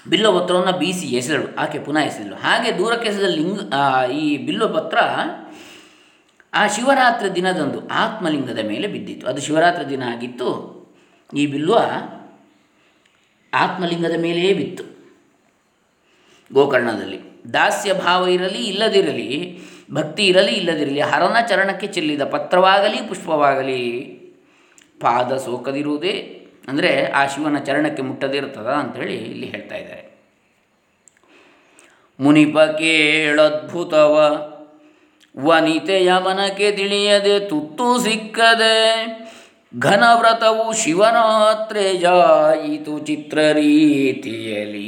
ಬಿಲ್ಲೋಪತ್ರವನ್ನು 0.08 0.80
ಬೀಸಿ 0.80 1.08
ಎಸೆದಳು, 1.08 1.56
ಆಕೆ 1.56 1.80
ಪುನಃ 1.80 2.00
ಎಸೆದಳು. 2.00 2.36
ಹಾಗೆ 2.36 2.78
ದೂರಕ್ಕೆ 2.78 3.10
ಎಸೆದ 3.10 3.24
ಲಿಂಗ 3.24 3.60
ಈ 4.12 4.38
ಬಿಲ್ಲೋಪತ್ರ 4.38 4.98
ಆ 6.54 6.68
ಶಿವರಾತ್ರಿ 6.68 7.30
ದಿನದಂದು 7.30 7.88
ಆತ್ಮಲಿಂಗದ 7.88 8.60
ಮೇಲೆ 8.68 8.88
ಬಿದ್ದಿತ್ತು. 8.88 9.28
ಅದು 9.28 9.42
ಶಿವರಾತ್ರಿ 9.42 9.90
ದಿನ 9.90 10.04
ಆಗಿತ್ತು. 10.04 10.50
ಈ 11.38 11.46
ಬಿಲ್ವ 11.46 11.78
ಆತ್ಮಲಿಂಗದ 13.54 14.22
ಮೇಲೆಯೇ 14.22 14.54
ಬಿತ್ತು. 14.54 14.84
ಗೋಕರ್ಣದಲ್ಲಿ. 16.54 17.20
ದಾಸ್ಯ 17.54 17.94
ಭಾವ 17.94 18.28
ಇರಲಿ, 18.28 18.58
ಇಲ್ಲದಿರಲಿ, 18.58 19.60
ಭಕ್ತಿ 19.94 20.28
ಇರಲಿ, 20.28 20.52
ಇಲ್ಲದಿರಲಿ, 20.52 21.02
ಹರನ 21.02 21.36
ಚರಣಕ್ಕೆ 21.50 21.88
ಚೆಲ್ಲಿದ 21.88 22.22
ಪತ್ರವಾಗಲಿ, 22.22 23.08
ಪುಷ್ಪವಾಗಲಿ, 23.08 23.82
ಪಾದ 25.00 25.38
ಸೋಕದಿರುವುದೇ 25.38 26.41
ಅಂದರೆ 26.68 27.06
ಆ 27.06 27.26
ಶಿವನ 27.26 27.60
ಚರಣಕ್ಕೆ 27.60 28.02
ಮುಟ್ಟದಿರ್ತದ 28.02 28.68
ಅಂಥೇಳಿ 28.68 29.16
ಇಲ್ಲಿ 29.16 29.48
ಹೇಳ್ತಾ 29.48 29.76
ಇದ್ದಾರೆ. 29.76 30.04
ಮುನಿಪ 32.20 32.58
ಕೇಳದ್ಭುತವ, 32.60 34.16
ವನಿತೆಯ 35.38 36.12
ಮನಕ್ಕೆ 36.14 36.72
ತಿಳಿಯದೆ 36.72 37.40
ತುತ್ತು 37.40 37.88
ಸಿಕ್ಕದೆ, 38.04 38.78
ಘನವ್ರತವು 39.80 40.74
ಚಿತ್ರ 40.74 41.78
ಚಿತ್ರರೀತಿಯಲಿ 43.06 44.88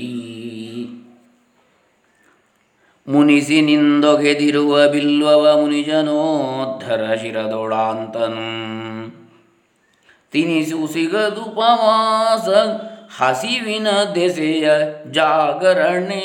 ಮುನಿಸಿ 3.08 3.62
ನಿಂದೊಗೆದಿರುವ 3.62 4.88
ಬಿಲ್ವವ 4.88 5.62
ಮುನಿಜನೋದ್ಧರ 5.62 7.16
ಶಿರದೊಳಾಂತನು. 7.22 8.50
ತಿನಿಸು 10.34 10.88
ಸಿಗದು 10.88 11.56
ಪವಾಸ 11.56 12.50
ಹಸಿವಿನ 13.22 13.88
ದೆಸೆಯ 14.15 14.72
ಜಾಗರಣೆ. 15.12 16.24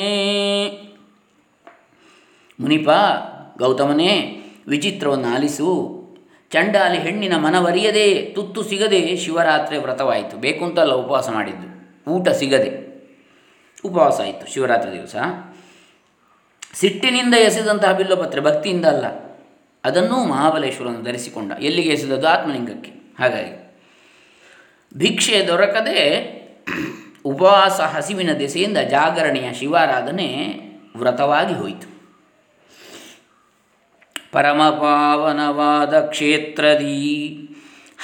ಮುನಿಪ, 2.59 2.89
ಗೌತಮನೇ, 3.57 4.41
ವಿಚಿತ್ರವನ್ನು 4.67 5.27
ಆಲಿಸು. 5.27 5.99
ಚಂಡಾಲಿ 6.51 6.99
ಹೆಣ್ಣಿನ 6.99 7.35
ಮನವರಿಯದೆ, 7.37 8.21
ತುತ್ತು 8.21 8.63
ಸಿಗದೆ 8.63 9.17
ಶಿವರಾತ್ರಿ 9.17 9.77
ವ್ರತವಾಯಿತು. 9.77 10.37
ಬೇಕು 10.37 10.65
ಅಂತಲ್ಲ 10.65 10.93
ಉಪವಾಸ 10.93 11.29
ಮಾಡಿದ್ದು. 11.29 11.69
ಊಟ 12.11 12.29
ಸಿಗದೆ. 12.29 12.89
ಉಪವಾಸ 13.85 14.21
ಆಯಿತು 14.21 14.53
ಶಿವರಾತ್ರಿ 14.53 14.91
ದಿವಸ. 14.91 15.15
ಸಿಟ್ಟಿನಿಂದ 16.73 17.33
ಎಸೆದಂತಹ 17.33 17.91
ಬಿಲ್ಲಪತ್ರೆ 17.91 18.41
ಭಕ್ತಿಯಿಂದ 18.41 18.85
ಅಲ್ಲ. 18.85 19.05
ಅದನ್ನೂ 19.83 20.25
ಮಹಾಬಲೇಶ್ವರನು 20.25 21.03
ಧರಿಸಿಕೊಂಡ. 21.03 21.51
ಎಲ್ಲಿಗೆ 21.51 21.89
ಎಸೆದದ್ದು? 21.89 22.27
ಆತ್ಮಲಿಂಗಕ್ಕೆ. 22.27 22.91
ಹಾಗಾಗಿ 23.19 23.58
ಭಿಕ್ಷೆ 24.97 25.47
ದೊರಕದೆ 25.47 26.29
ಉಪವಾಸ 27.25 27.81
ಹಸಿವಿನ 27.81 28.33
ದೆಸೆಯಿಂದ 28.33 28.77
ಜಾಗರಣೆಯ 28.77 29.53
ಶಿವಾರಾಧನೆ 29.53 30.59
ವ್ರತವಾಗಿ 30.95 31.53
ಹೋಯಿತು. 31.53 31.99
ಪರಮಪಾವನವಾದ 34.31 35.99
ಕ್ಷೇತ್ರದಿ, 35.99 37.49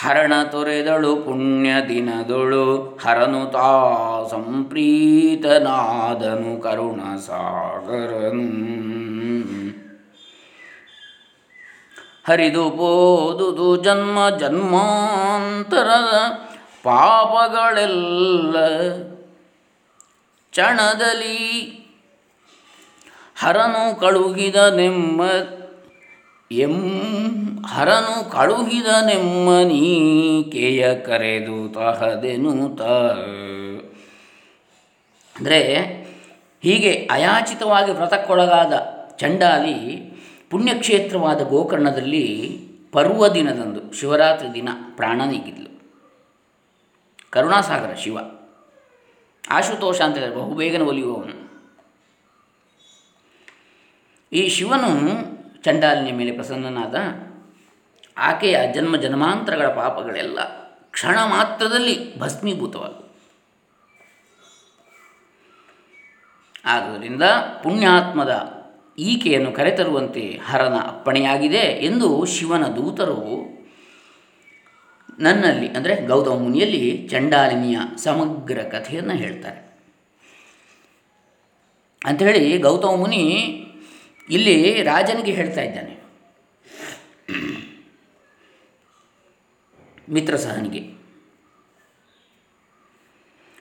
ಹರಣ 0.02 0.43
ತೊರೆದಳು 0.43 1.15
ಪುಣ್ಯ 1.15 1.69
ದಿನದೊಳು, 1.88 3.00
ಹರನು 3.04 3.52
ತಾ 3.52 4.28
ಸಂಪ್ರೀತನಾದನು 4.32 6.62
ಕರುಣ 6.62 7.17
ಸಾಗರನು 7.17 8.52
ಹರಿದು 12.28 12.69
ಪೋದುದು 12.69 13.84
ಜನ್ಮ 13.84 14.38
ಜನ್ಮಾಂತರದ 14.38 16.13
ಪಾಪಗಳೆಲ್ಲ 16.86 18.56
ಚಣದಲ್ಲಿ 20.54 21.39
ಹರನು 23.38 24.00
ಕಳುಹಿದ 24.00 24.56
ನೆಮ್ಮ 24.76 25.21
ಎಂ 26.52 26.76
ಹರನು 27.67 28.30
ಕಳುಹಿದ 28.30 28.88
ನೆಮ್ಮನೀಕೆಯ 29.06 30.82
ಕರೆದು 31.04 31.74
ತಹದೆನುತ 31.74 32.82
ಅಂದರೆ 35.36 35.62
ಹೀಗೆ 36.63 37.08
ಅಯಾಚಿತವಾಗಿ 37.12 37.91
ವ್ರತಕ್ಕೊಳಗಾದ 37.91 38.74
ಚಂಡಾಲಿ 39.19 39.76
ಪುಣ್ಯಕ್ಷೇತ್ರವಾದ 40.50 41.41
ಗೋಕರ್ಣದಲ್ಲಿ 41.43 42.26
ಪರ್ವ 42.91 43.28
ದಿನದಂದು 43.34 43.82
ಶಿವರಾತ್ರಿ 44.00 44.54
ದಿನ 44.54 44.69
ಪ್ರಾಣ 44.95 45.21
ನೀಗಿದ್ಲು 45.26 45.69
ಕರುಣಾಸಾಗರ, 47.36 47.93
ಶಿವ. 47.93 48.17
ಆಶುತೋಷ 49.50 50.02
ಅಂತ 50.02 50.17
ಹೇಳಿದ್ರೆ 50.17 50.39
ಬಹುಬೇಗನೆ 50.39 50.84
ಒಲಿಯುವವನು 50.84 51.36
ಈ 54.34 54.50
ಶಿವನು 54.50 54.89
ಚಂಡಾಲಿನಿಯ 55.63 56.13
ಮೇಲೆ 56.13 56.32
ಪ್ರಸನ್ನನಾದ 56.32 56.95
ಆಕೆಯ 58.17 58.74
ಜನ್ಮ 58.74 58.95
ಜನ್ಮಾಂತರಗಳ 58.95 59.67
ಪಾಪಗಳೆಲ್ಲ 59.67 60.39
ಕ್ಷಣ 60.91 61.17
ಮಾತ್ರದಲ್ಲಿ 61.26 62.19
ಭಸ್ಮೀಭೂತವಾದವು. 62.19 63.15
ಆದ್ದರಿಂದ 66.65 67.24
ಪುಣ್ಯಾತ್ಮದ 67.63 68.34
ಈಕೆಯನ್ನು 68.98 69.52
ಕರೆತರುವಂತೆ 69.52 70.39
ಹರನ 70.48 70.74
ಅಪ್ಪಣೆಯಾಗಿದೆ 70.74 71.65
ಎಂದು 71.89 72.26
ಶಿವನ 72.26 72.65
ದೂತರು 72.65 73.19
ನನ್ನಲ್ಲಿ, 75.19 75.67
ಅಂದರೆ 75.67 76.06
ಗೌತಮ 76.06 76.32
ಮುನಿಯಲ್ಲಿ 76.32 77.08
ಚಂಡಾಲಿನಿಯ 77.12 77.78
ಸಮಗ್ರ 77.97 78.63
ಕಥೆಯನ್ನು 78.63 79.13
ಹೇಳ್ತಾರೆ. 79.13 79.75
ಅಂಥೇಳಿ 82.06 82.58
ಗೌತಮ 82.58 82.95
ಮುನಿ 82.95 83.23
ಇಲ್ಲಿ 84.30 84.84
ರಾಜನಿಗೆ 84.84 85.32
ಹೇಳ್ತಾ 85.32 85.62
ಇದ್ದಾನೆ. 85.62 86.06
ಮಿತ್ರಸಹನಿಗೆ 90.10 90.95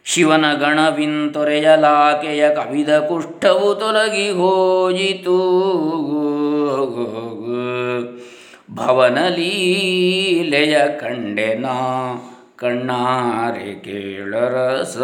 ಶಿವನ 0.04 0.54
ಗಣವಿಂತೊರೆಯಲಾಕೆಯ 0.54 2.54
ಕವಿದ 2.54 2.98
ಕುಷ್ಠವು 2.98 3.74
ತೊಲಗಿ 3.74 4.30
ಹೋಜಿತು 4.30 5.40
ಭವನಲೀಲೆಯ 8.74 10.78
ಕಂಡೆನ 11.00 11.66
ಕಣ್ಣಾರೆ 12.56 13.74
ಕೇಳರಸ 13.74 14.98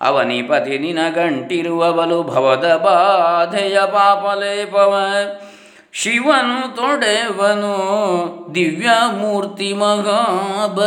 ಅವನಿಪತಿ 0.00 0.78
ನಿನಗಂಟಿರುವ 0.78 1.38
ಗಂಟಿರುವವಲು 1.38 2.22
ಭವದ 2.22 2.76
ಬಾಧೆಯ 2.76 3.80
ಪಾಪಲೇಪವ 3.86 5.12
ಶಿವನು 5.92 6.76
ತೊಡೆವನು 6.76 8.54
ದಿವ್ಯಮೂರ್ತಿ 8.54 9.72
ಮಹಾಬಲೇಶ್ವರನು. 9.72 10.80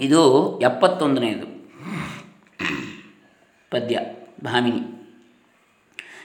ಇದು 0.00 0.60
ಎಪ್ಪತ್ತೊಂದನೆಯದು 0.60 1.46
ಪದ್ಯ 3.70 4.00
ಭಾಮಿನಿ. 4.44 4.91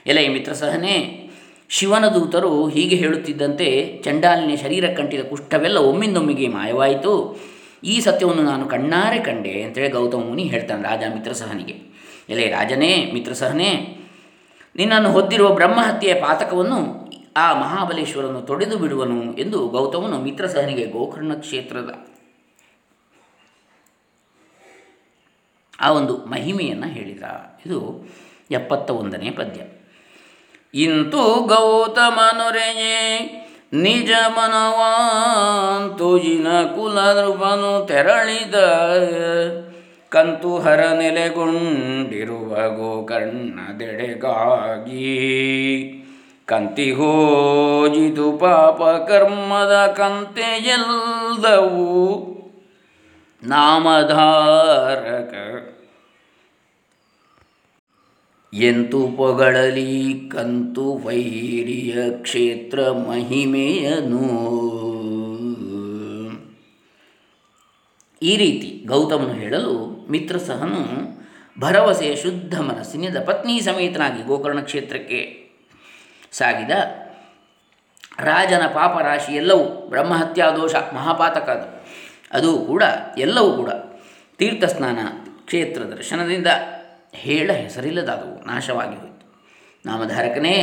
ಎಲೆ 0.08 0.28
ಮಿತ್ರ 0.28 0.52
ಸಹನೆ. 0.52 0.96
ಶಿವನ 1.76 2.08
ದೂತರು 2.08 2.68
ಹೀಗೆ 2.68 2.96
ಹೇಳುತ್ತಿದ್ದಂತೆ 2.96 3.66
ಚಂಡಾಲಿನ 4.04 4.54
ಶರೀರ 4.62 4.94
ಕಂಟಿದ 4.96 5.20
ಕುಷ್ಠವೆಲ್ಲ 5.20 5.76
ಒಮ್ಮಿಂದೊಮ್ಮಿಗೆ 5.76 6.48
ಮಾಯವಾಯಿತು. 6.48 7.12
ಈ 7.84 8.00
ಸತ್ಯವನ್ನು 8.00 8.42
ನಾನು 8.42 8.64
ಕಣ್ಣಾರೆ 8.68 9.18
ಕಂಡೆ 9.18 9.62
ಅಂತೇಳಿ 9.62 9.88
ಗೌತಮ 9.88 10.20
ಮುನಿ 10.20 10.42
ಹೇಳ್ತಾನೆ 10.42 10.82
ರಾಜ 10.82 11.02
ಮಿತ್ರಸಹನಿಗೆ 11.14 11.76
ಎಲೆ 12.30 12.48
ರಾಜನೇ 12.50 13.10
ಮಿತ್ರಸಹನೇ 13.14 13.70
ನಿನ್ನನ್ನು 14.76 15.12
ಹೊದ್ದಿರುವ 15.12 15.54
ಬ್ರಹ್ಮಹತ್ಯೆಯ 15.54 16.14
ಪಾತಕವನ್ನು 16.14 16.80
ಆ 17.36 17.46
ಮಹಾಬಲೇಶ್ವರನು 17.60 18.40
ತೊಡೆದು 18.40 18.76
ಬಿಡುವನು 18.78 19.36
ಎಂದು 19.36 19.68
ಗೌತಮನು 19.68 20.16
ಮಿತ್ರಸಹನಿಗೆ 20.22 20.86
ಗೋಕರ್ಣ 20.86 21.34
ಕ್ಷೇತ್ರದ 21.34 21.90
ಆ 25.80 25.90
ಒಂದು 25.92 26.16
ಮಹಿಮೆಯನ್ನು 26.16 26.86
ಹೇಳಿದ. 26.86 27.22
ಇದು 27.66 27.78
ಎಪ್ಪತ್ತ 28.50 28.90
ಒಂದನೇ 28.90 29.30
ಪದ್ಯ. 29.30 29.60
ಇಂತು 30.74 31.34
ಗೌತಮನುರೆಯೇ, 31.34 33.34
ನಿಜ 33.72 34.10
ಮನವಾಂತುಜಿನ 34.28 36.48
ಕುಲ 36.48 36.98
ನೃಪನು 36.98 37.86
ತೆರಳಿದ. 37.86 38.54
ಕಂತು 40.08 40.58
ಹರ 40.58 40.84
ನೆಲೆಗೊಂಡಿರುವ 40.84 42.54
ಗೋಕರ್ಣದೆಡೆಗಾಗಿ 42.54 44.14
ಕಂತಿ 46.46 46.92
ಹೋಜಿತು 46.92 48.32
ಪಾಪ 48.32 48.82
ಕರ್ಮದ 48.82 49.94
ಕಂತೆಯೆಲ್ಲವು 49.96 52.38
ನಾಮಧಾರಕ 53.42 55.34
ಎಂತು 58.54 59.08
ಪೊಗಳಲಿ 59.16 60.28
ಕಂತು 60.28 60.94
ವೈರಿಯ 60.94 62.10
ಕ್ಷೇತ್ರ 62.10 62.90
ಮಹಿಮೆಯನು. 62.90 64.22
ಈ 68.22 68.36
ರೀತಿ 68.36 68.84
ಗೌತಮನು 68.86 69.32
ಹೇಳಲು 69.32 70.06
ಮಿತ್ರ 70.10 70.38
ಸಹನು 70.38 70.78
ಭರವಸೆಯ 71.60 72.16
ಶುದ್ಧ 72.16 72.60
ಮನಸ್ಸಿನಿಂದ 72.60 73.16
ಪತ್ನಿ 73.16 73.60
ಸಮೇತನಾಗಿ 73.60 74.22
ಗೋಕರ್ಣ 74.22 74.60
ಕ್ಷೇತ್ರಕ್ಕೆ 74.60 75.50
ಸಾಗಿದ 76.32 76.70
ರಾಜನ 78.20 78.66
ಪಾಪರಾಶಿ 78.66 79.32
ಎಲ್ಲವೂ 79.32 79.64
ಬ್ರಹ್ಮಹತ್ಯಾ 79.64 80.50
ದೋಷ, 80.50 80.74
ಮಹಾಪಾತಕ 80.74 81.48
ಅದು. 81.48 81.86
ಅದು 82.32 82.58
ಕೂಡ 82.58 82.82
ಎಲ್ಲವೂ 83.18 83.52
ಕೂಡ 83.52 83.70
ತೀರ್ಥಸ್ನಾನ 84.38 84.98
ಕ್ಷೇತ್ರ 85.46 85.82
ದರ್ಶನದಿಂದ 85.82 86.46
ಹೇಳ 87.12 87.52
ಹೆಸರಿಲ್ಲದಾದವು, 87.52 88.46
ನಾಶವಾಗಿ 88.46 88.96
ಹೋಯಿತು. 88.96 89.36
ನಾಮಧಾರಕನೇ, 89.86 90.56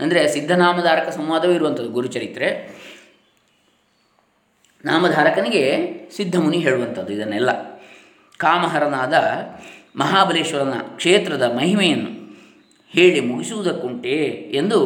ಅಂದರೆ 0.00 0.32
ಸಿದ್ಧನಾಮಧಾರಕ 0.32 1.08
ಸಂವಾದವೂ 1.08 1.52
ಇರುವಂಥದ್ದು 1.52 1.90
ಗುರುಚರಿತ್ರೆ. 1.90 2.78
ನಾಮಧಾರಕನಿಗೆ 4.84 5.92
ಸಿದ್ಧಮುನಿ 6.16 6.58
ಹೇಳುವಂಥದ್ದು 6.58 7.12
ಇದನ್ನೆಲ್ಲ. 7.12 7.50
ಕಾಮಹರನಾದ 8.36 9.14
ಮಹಾಬಲೇಶ್ವರನ 9.96 10.74
ಕ್ಷೇತ್ರದ 10.96 11.42
ಮಹಿಮೆಯನ್ನು 11.42 12.36
ಹೇಳಿ 12.90 13.20
ಮುಗಿಸುವುದಕ್ಕುಂಟೆ 13.20 14.16
ಎಂದು 14.54 14.80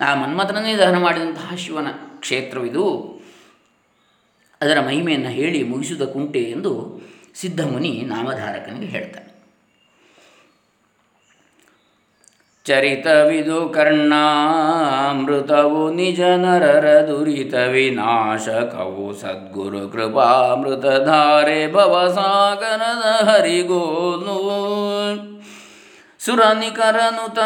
ಆ 0.00 0.14
ಮನ್ಮಥನನ್ನೇ 0.14 0.76
ದಹನ 0.76 0.98
ಮಾಡಿದಂತಹ 0.98 1.54
ಶಿವನ 1.54 1.86
ಕ್ಷೇತ್ರವಿದು. 2.20 2.84
ಅದರ 4.60 4.80
ಮಹಿಮೆಯನ್ನು 4.80 5.28
ಹೇಳಿ 5.28 5.62
ಮುಗಿಸುವುದಕ್ಕುಂಟೆ 5.62 6.42
ಎಂದು 6.42 7.00
ಸಿದ್ಧಮುನಿ 7.34 8.02
ನಾಮಧಾರಕನಿಗೆ 8.06 8.86
ಹೇಳ್ತಾನೆ. 8.86 9.27
ಚರಿತವಿದು 12.68 13.68
ಕರ್ಣಾಮೃತವು 13.68 15.90
ನಿಜ 15.90 16.20
ನರರ 16.20 17.08
ದುರಿತ 17.08 17.54
ವಿನಾಶಕವು 17.54 19.20
ಸದ್ಗುರು 19.20 19.92
ಕೃಪಾಮೃತಧಾರೆ 19.92 21.72
ಭವಸಾಗರದ 21.72 23.28
ಹರಿಗೋನು 23.28 24.38
ಸುರನಿಕರನುತ 26.20 27.38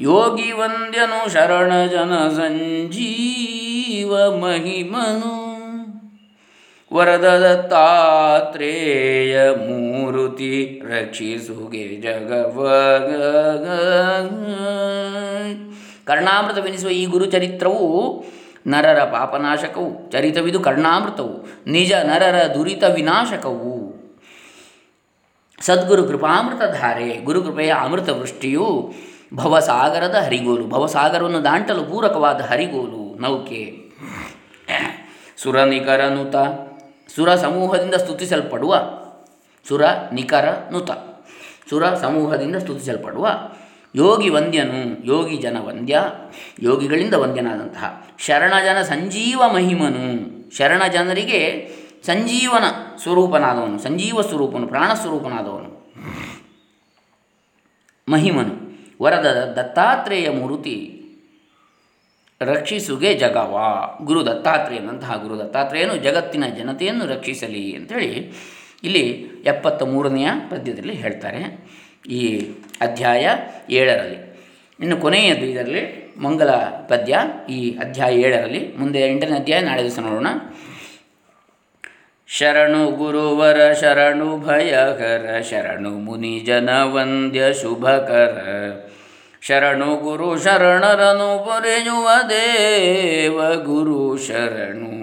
ಯೋಗಿ 0.00 0.52
ವಂದ್ಯನು 0.52 1.32
ಶರಣ 1.32 1.86
ಜನ 1.86 2.28
ಸಂಜೀವ 2.28 4.40
ಮಹಿಮನು. 4.40 5.57
ವರದ 6.90 7.28
ದತ್ತಾತ್ರೇಯ 7.38 9.34
ಮೂರುತಿ 9.58 10.52
ರಕ್ಷಿಸುಗೆ 10.84 11.82
ಜಗವ 11.96 12.58
ಕರ್ಣಾಮೃತವೆನಿಸುವ 16.06 16.92
ಈ 16.92 17.02
ಗುರುಚರಿತ್ರವು 17.06 17.88
ನರರ 18.68 19.00
ಪಾಪನಾಶಕವು 19.04 19.90
ಚರಿತವಿದು 20.10 20.60
ಕರ್ಣಾಮೃತವು 20.60 21.34
ನಿಜ 21.68 21.92
ನರರ 22.04 22.38
ದುರಿತ 22.54 22.84
ವಿನಾಶಕವು 22.94 23.74
ಸದ್ಗುರು 25.58 26.02
ಕೃಪಾಮೃತ 26.06 26.62
ಧಾರೆ 26.72 27.10
ಗುರುಕೃಪೆಯ 27.24 27.72
ಅಮೃತ 27.80 28.10
ವೃಷ್ಟಿಯು 28.18 28.66
ಭವಸಾಗರದ 29.34 30.16
ಹರಿಗೋಲು 30.24 30.64
ಭವಸಾಗರವನ್ನು 30.66 31.42
ದಾಂಟಲು 31.44 31.84
ಪೂರಕವಾದ 31.84 32.40
ಹರಿಗೋಲು 32.42 33.02
ನೌಕೆ 33.20 33.62
ಸುರ 35.38 35.58
ನುತ 36.10 36.36
ಸುರ 37.18 37.34
ಸಮೂಹದಿಂದ 37.34 37.94
ಸ್ತುತಿಸಲ್ಪಡುವ 37.94 38.74
ಸುರ, 39.68 39.84
ನಿಖರ, 40.12 40.48
ನುತ. 40.70 40.90
ಸುರ 41.70 41.94
ಸಮೂಹದಿಂದ 41.94 42.56
ಸ್ತುತಿಸಲ್ಪಡುವ 42.56 43.28
ಯೋಗಿ 43.94 44.28
ವಂದ್ಯನು, 44.28 45.06
ಯೋಗಿ 45.06 45.36
ಜನ 45.36 45.56
ವಂದ್ಯ 45.60 46.02
ಯೋಗಿಗಳಿಂದ 46.62 47.14
ವಂದ್ಯನಾದಂತಹ 47.14 48.06
ಶರಣಜನ 48.18 48.82
ಸಂಜೀವ 48.82 49.42
ಮಹಿಮನು. 49.54 50.50
ಶರಣ 50.56 50.82
ಜನರಿಗೆ 50.92 51.68
ಸಂಜೀವನ 52.06 52.64
ಸ್ವರೂಪನಾದವನು, 53.02 53.78
ಸಂಜೀವ 53.78 54.20
ಸ್ವರೂಪನು, 54.20 54.68
ಪ್ರಾಣ 54.68 54.94
ಸ್ವರೂಪನಾದವನು. 54.94 55.94
ಮಹಿಮನು. 58.08 58.68
ವರದ 59.02 59.52
ದತ್ತಾತ್ರೇಯ 59.56 60.30
ಮೂರ್ತಿ 60.30 60.97
ರಕ್ಷಿಸುಗೆ 62.40 63.14
ಜಗವ. 63.14 63.58
ಗುರು 64.02 64.26
ದತ್ತಾತ್ರೇಯನಂತಹ 64.26 65.16
ಗುರು 65.22 65.38
ದತ್ತಾತ್ರೇಯನು 65.38 65.96
ಜಗತ್ತಿನ 65.96 66.44
ಜನತೆಯನ್ನು 66.58 67.06
ರಕ್ಷಿಸಲಿ 67.06 67.76
ಅಂಥೇಳಿ 67.76 68.32
ಇಲ್ಲಿ 68.84 69.26
ಎಪ್ಪತ್ತ 69.46 69.82
ಮೂರನೆಯ 69.82 70.28
ಪದ್ಯದಲ್ಲಿ 70.50 70.94
ಹೇಳ್ತಾರೆ. 70.94 71.68
ಈ 72.10 72.50
ಅಧ್ಯಾಯ 72.80 73.28
ಏಳರಲ್ಲಿ. 73.70 74.28
ಇನ್ನು 74.80 74.96
ಕೊನೆಯದು 74.96 75.44
ಇದರಲ್ಲಿ 75.44 76.14
ಮಂಗಲ 76.18 76.50
ಪದ್ಯ. 76.88 77.18
ಈ 77.50 77.70
ಅಧ್ಯಾಯ 77.70 78.14
ಏಳರಲ್ಲಿ. 78.14 78.76
ಮುಂದೆ 78.76 78.98
ಎಂಟನೇ 78.98 79.36
ಅಧ್ಯಾಯ, 79.36 79.60
ನಾಳೆ 79.60 79.82
ದಿವಸ 79.82 79.98
ನೋಡೋಣ. 79.98 80.26
ಶರಣು 82.26 82.90
ಗುರುವರ 82.90 83.72
ಶರಣು 83.72 84.38
ಭಯಕರ 84.38 85.42
ಶರಣು 85.50 85.90
ಮುನಿ 85.90 86.40
ಜನ 86.40 86.70
ವಂದ್ಯ 86.82 87.54
ಶುಭಕರ. 87.54 88.38
ಶರಣು 89.40 89.96
ಗುರು 89.96 90.42
ಶರಣರನು 90.42 91.44
ಪೊರೆಯುವ 91.44 92.08
ದೇವ 92.28 93.62
ಗುರು 93.62 94.18
ಶರಣು. 94.18 94.98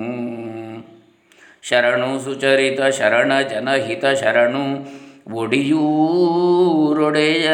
ಶರಣು 1.61 2.19
ಸುಚರಿತ 2.19 2.81
ಶರಣ 2.81 3.41
ಜನಹಿತ 3.41 4.05
ಶರಣು, 4.05 4.85
ಒಡಿಯೂರೊಡೆಯ 5.33 7.49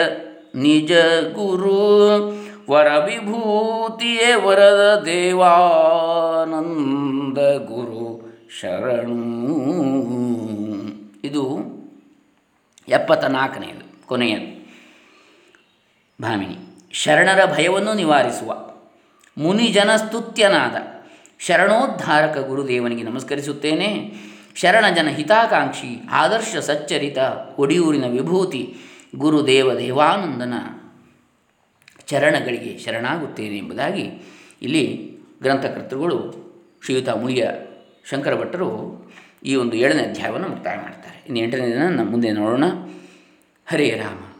ನಿಜ 0.55 0.91
ಗುರು 1.33 2.41
ವರ 2.69 3.05
ವಿಭೂತಿಯೇ 3.05 4.33
ವರದ 4.33 5.03
ದೇವಾನಂದ 5.05 7.65
ಗುರು 7.65 8.35
ಶರಣು. 8.59 9.57
ಇದು 11.23 11.57
ಎಪ್ಪತ್ತ 12.89 13.25
ನಾಲ್ಕನೆಯದು 13.25 14.07
ಕೊನೆಯದು. 14.07 14.61
ಭಾಮಿನಿ 16.21 16.70
ಶರಣರ 16.93 17.53
ಭಯವನ್ನು 17.53 17.93
ನಿವಾರಿಸುವ. 17.93 18.71
ಮುನಿಜನ 19.37 19.95
ಸ್ತುತ್ಯನಾದ 19.95 20.75
ಶರಣೋದ್ಧಾರಕ 21.39 22.37
ಗುರುದೇವನಿಗೆ 22.37 23.03
ನಮಸ್ಕರಿಸುತ್ತೇನೆ. 23.03 24.13
ಶರಣಜನ 24.55 25.07
ಹಿತಾಕಾಂಕ್ಷಿ, 25.07 26.01
ಆದರ್ಶ 26.11 26.57
ಸಚ್ಚರಿತ, 26.57 27.17
ಒಡಿಯೂರಿನ 27.57 28.05
ವಿಭೂತಿ, 28.05 28.75
ಗುರುದೇವ 29.15 29.73
ದೇವಾನಂದನ 29.73 30.53
ಚರಣಗಳಿಗೆ 32.05 32.79
ಶರಣಾಗುತ್ತೇನೆ 32.79 33.57
ಎಂಬುದಾಗಿ 33.57 34.11
ಇಲ್ಲಿ 34.61 35.11
ಗ್ರಂಥಕರ್ತೃಗಳು 35.41 36.41
ಶ್ರೀಯುತ 36.85 37.09
ಮುಳಿಯ 37.09 37.47
ಶಂಕರ 38.09 38.35
ಭಟ್ಟರು 38.35 39.01
ಈ 39.45 39.55
ಒಂದು 39.55 39.77
ಏಳನೇ 39.77 40.03
ಅಧ್ಯಾಯವನ್ನು 40.03 40.47
ಮುಕ್ತಾಯ 40.47 40.75
ಮಾಡ್ತಾರೆ. 40.75 41.23
ಇನ್ನು 41.25 41.39
ಎಂಟನೇ 41.39 41.67
ದಿನ 41.67 42.01
ಮುಂದೆ 42.03 42.31
ನೋಡೋಣ. 42.31 42.63
ಹರೇ 43.65 43.89
ರಾಮ. 43.89 44.30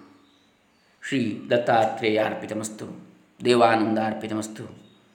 ಶ್ರೀ 1.07 1.47
ದತ್ತಾತ್ರೇಯ 1.49 2.23
ಅರ್ಪಿತಮಸ್ತು, 2.23 2.85
ದೇವಾನಂದ 3.45 3.97
ಅರ್ಪಿತಮಸ್ತು 3.97 4.63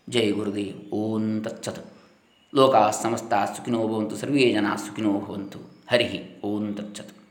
ಜೈ 0.09 0.31
ಗುರುದೇವ್, 0.31 0.91
ಓಂ 0.93 1.43
ತತ್ಸತ್. 1.43 1.87
ಲೋಕ 2.55 2.75
ಸಮಸ್ತ 3.03 3.35
ಸುಖಿನೋ 3.57 3.89
ಭವಂತು, 3.89 4.17
ಸರ್ವೇ 4.17 4.53
ಜನ 4.53 4.67
ಸುಖಿನೋ 4.75 5.21
ಭವಂತು 5.21 5.59
ಹರಿ 5.89 6.41
ಓಂ 6.45 6.75
ತತ್ಸತ್. 6.75 7.26